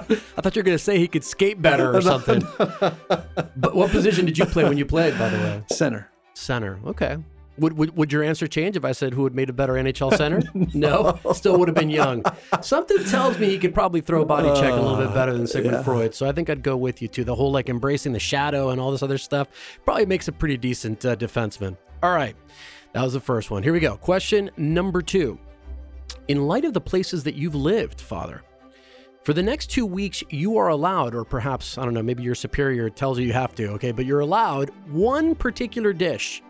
[0.09, 2.41] I thought you were going to say he could skate better or something.
[2.57, 5.63] but what position did you play when you played, by the way?
[5.69, 6.09] Center.
[6.33, 6.79] Center.
[6.85, 7.17] Okay.
[7.57, 10.17] Would, would, would your answer change if I said who would made a better NHL
[10.17, 10.41] center?
[10.73, 11.19] no.
[11.33, 12.23] Still would have been Jung.
[12.61, 15.47] Something tells me he could probably throw a body check a little bit better than
[15.47, 15.83] Sigmund yeah.
[15.83, 16.13] Freud.
[16.13, 17.23] So I think I'd go with you too.
[17.23, 19.47] The whole like embracing the shadow and all this other stuff
[19.85, 21.77] probably makes a pretty decent uh, defenseman.
[22.03, 22.35] All right.
[22.91, 23.63] That was the first one.
[23.63, 23.95] Here we go.
[23.97, 25.39] Question number two.
[26.27, 28.43] In light of the places that you've lived, Father,
[29.25, 32.35] for the next two weeks, you are allowed, or perhaps, I don't know, maybe your
[32.35, 36.43] superior tells you you have to, okay, but you're allowed one particular dish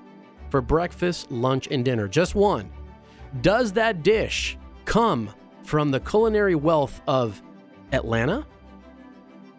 [0.49, 2.09] for breakfast, lunch, and dinner.
[2.09, 2.69] Just one.
[3.39, 5.30] Does that dish come
[5.63, 7.41] from the culinary wealth of
[7.93, 8.45] Atlanta,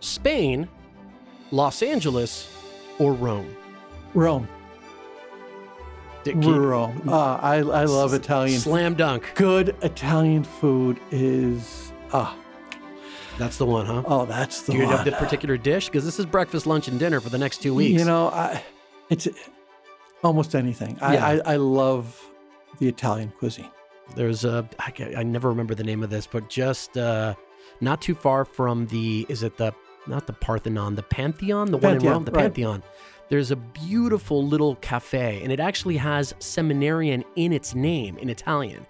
[0.01, 0.69] Spain,
[1.51, 2.55] Los Angeles,
[2.99, 3.57] or Rome?
[4.13, 4.47] Rome.
[6.27, 7.09] Rome.
[7.09, 8.61] Uh, I, I love Italian.
[8.61, 9.33] Slam dunk.
[9.37, 12.37] Good Italian food is ah.
[13.39, 14.03] That's the one, huh?
[14.07, 14.97] Oh, that's the Do you one.
[14.97, 15.87] have the particular dish?
[15.87, 17.99] Because this is breakfast, lunch, and dinner for the next two weeks.
[17.99, 18.63] You know, I,
[19.11, 19.29] it's
[20.25, 20.97] almost anything.
[21.03, 21.27] I, Yeah.
[21.45, 22.19] I, I love
[22.79, 23.69] the Italian cuisine.
[24.15, 27.35] There's a I, ca- I never remember the name of this, but just uh,
[27.81, 29.75] not too far from the is it the
[30.07, 32.43] not the Parthenon, the Pantheon, the one in Pantheon, Rome, the right.
[32.45, 32.83] Pantheon.
[33.29, 38.87] There's a beautiful little cafe, and it actually has seminarian in its name in Italian.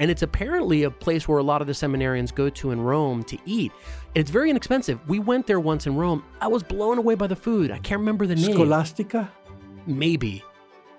[0.00, 3.22] And it's apparently a place where a lot of the seminarians go to in Rome
[3.24, 3.70] to eat.
[4.14, 4.98] And it's very inexpensive.
[5.08, 6.24] We went there once in Rome.
[6.40, 7.70] I was blown away by the food.
[7.70, 8.52] I can't remember the name.
[8.52, 9.30] Scholastica.
[9.86, 10.42] Maybe,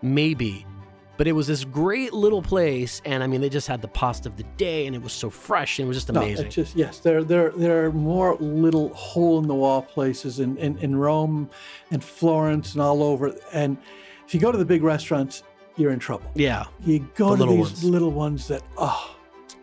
[0.02, 0.66] maybe.
[1.18, 4.30] But it was this great little place, and I mean, they just had the pasta
[4.30, 6.48] of the day, and it was so fresh, and it was just No, amazing.
[6.48, 6.98] it's just yes.
[7.00, 11.50] There, there, there are more little hole in the wall places in, in in Rome,
[11.92, 13.36] and Florence, and all over.
[13.54, 13.78] And
[14.26, 15.44] if you go to the big restaurants,
[15.78, 16.30] you're in trouble.
[16.36, 16.66] yeah.
[16.86, 17.84] You go The to little these ones.
[17.84, 19.16] little ones that oh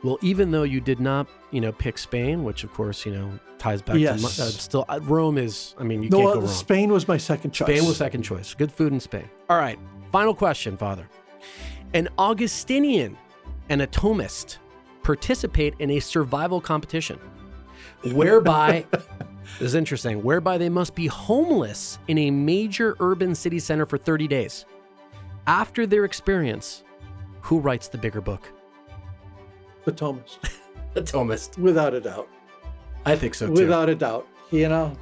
[0.03, 3.31] Well, even though you did not, you know, pick Spain, which of course, you know,
[3.59, 4.37] ties back Yes.
[4.37, 5.75] to uh, still uh, Rome is.
[5.79, 6.49] I mean, you no, can't uh, go wrong.
[6.49, 7.67] Spain was my second choice.
[7.69, 8.55] Spain was second choice.
[8.55, 9.29] Good food in Spain.
[9.51, 9.79] All right.
[10.13, 11.09] Final question, Father.
[11.95, 13.17] An Augustinian
[13.69, 14.59] and a Thomist
[15.03, 17.19] participate in a survival competition
[18.13, 18.85] whereby,
[19.59, 23.99] this is interesting, whereby they must be homeless in a major urban city center for
[23.99, 24.65] 30 days.
[25.49, 26.85] After their experience,
[27.41, 28.47] who writes the bigger book?
[29.87, 30.39] the Thomist,
[30.93, 31.57] The Thomist.
[31.57, 32.29] without a doubt.
[33.07, 33.55] I think so too.
[33.55, 34.95] Without a doubt, you know,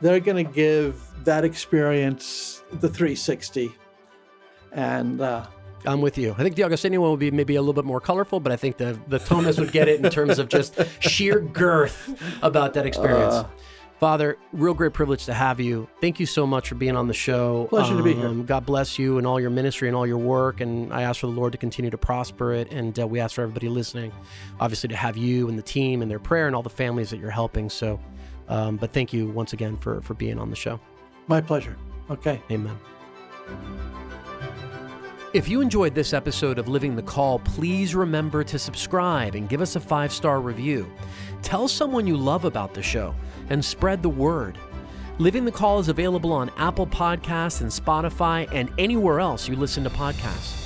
[0.00, 3.70] they're going to give that experience the 360,
[4.72, 5.46] and uh,
[5.84, 6.34] I'm with you.
[6.38, 8.56] I think the Augustinian one would be maybe a little bit more colorful, but I
[8.56, 12.86] think the the Thomist would get it in terms of just sheer girth about that
[12.86, 13.34] experience.
[13.34, 13.46] Uh.
[14.02, 15.88] Father, real great privilege to have you.
[16.00, 17.66] Thank you so much for being on the show.
[17.70, 18.26] Pleasure to be here.
[18.26, 20.60] Um, God bless you and all your ministry and all your work.
[20.60, 22.72] And I ask for the Lord to continue to prosper it.
[22.72, 24.10] And uh, we ask for everybody listening,
[24.58, 27.20] obviously, to have you and the team and their prayer and all the families that
[27.20, 27.70] you're helping.
[27.70, 28.00] So,
[28.48, 30.80] um, but thank you once again for for being on the show.
[31.28, 31.76] my pleasure.
[32.10, 32.42] Okay.
[32.50, 32.76] Amen.
[35.32, 39.60] If you enjoyed this episode of Living the Call, please remember to subscribe and give
[39.60, 40.90] us a five star review.
[41.40, 43.14] Tell someone you love about the show
[43.52, 44.58] and spread the word.
[45.18, 49.84] Living the Call is available on Apple Podcasts and Spotify and anywhere else you listen
[49.84, 50.58] to podcasts.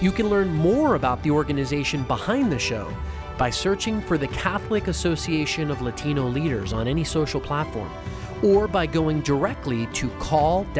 [0.00, 2.92] You can learn more about the organization behind the show
[3.36, 7.90] by searching for the Catholic Association of Latino Leaders on any social platform
[8.42, 10.74] or by going directly to call-usa.org.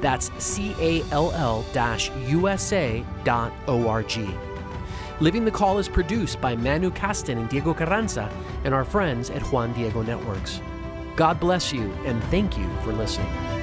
[0.00, 1.64] That's C-A-L-L
[2.28, 2.96] USA.org.
[5.18, 8.30] Living the Call is produced by Manu Kasten and Diego Carranza
[8.64, 10.60] and our friends at Juan Diego Networks.
[11.16, 13.55] God bless you and thank you for listening.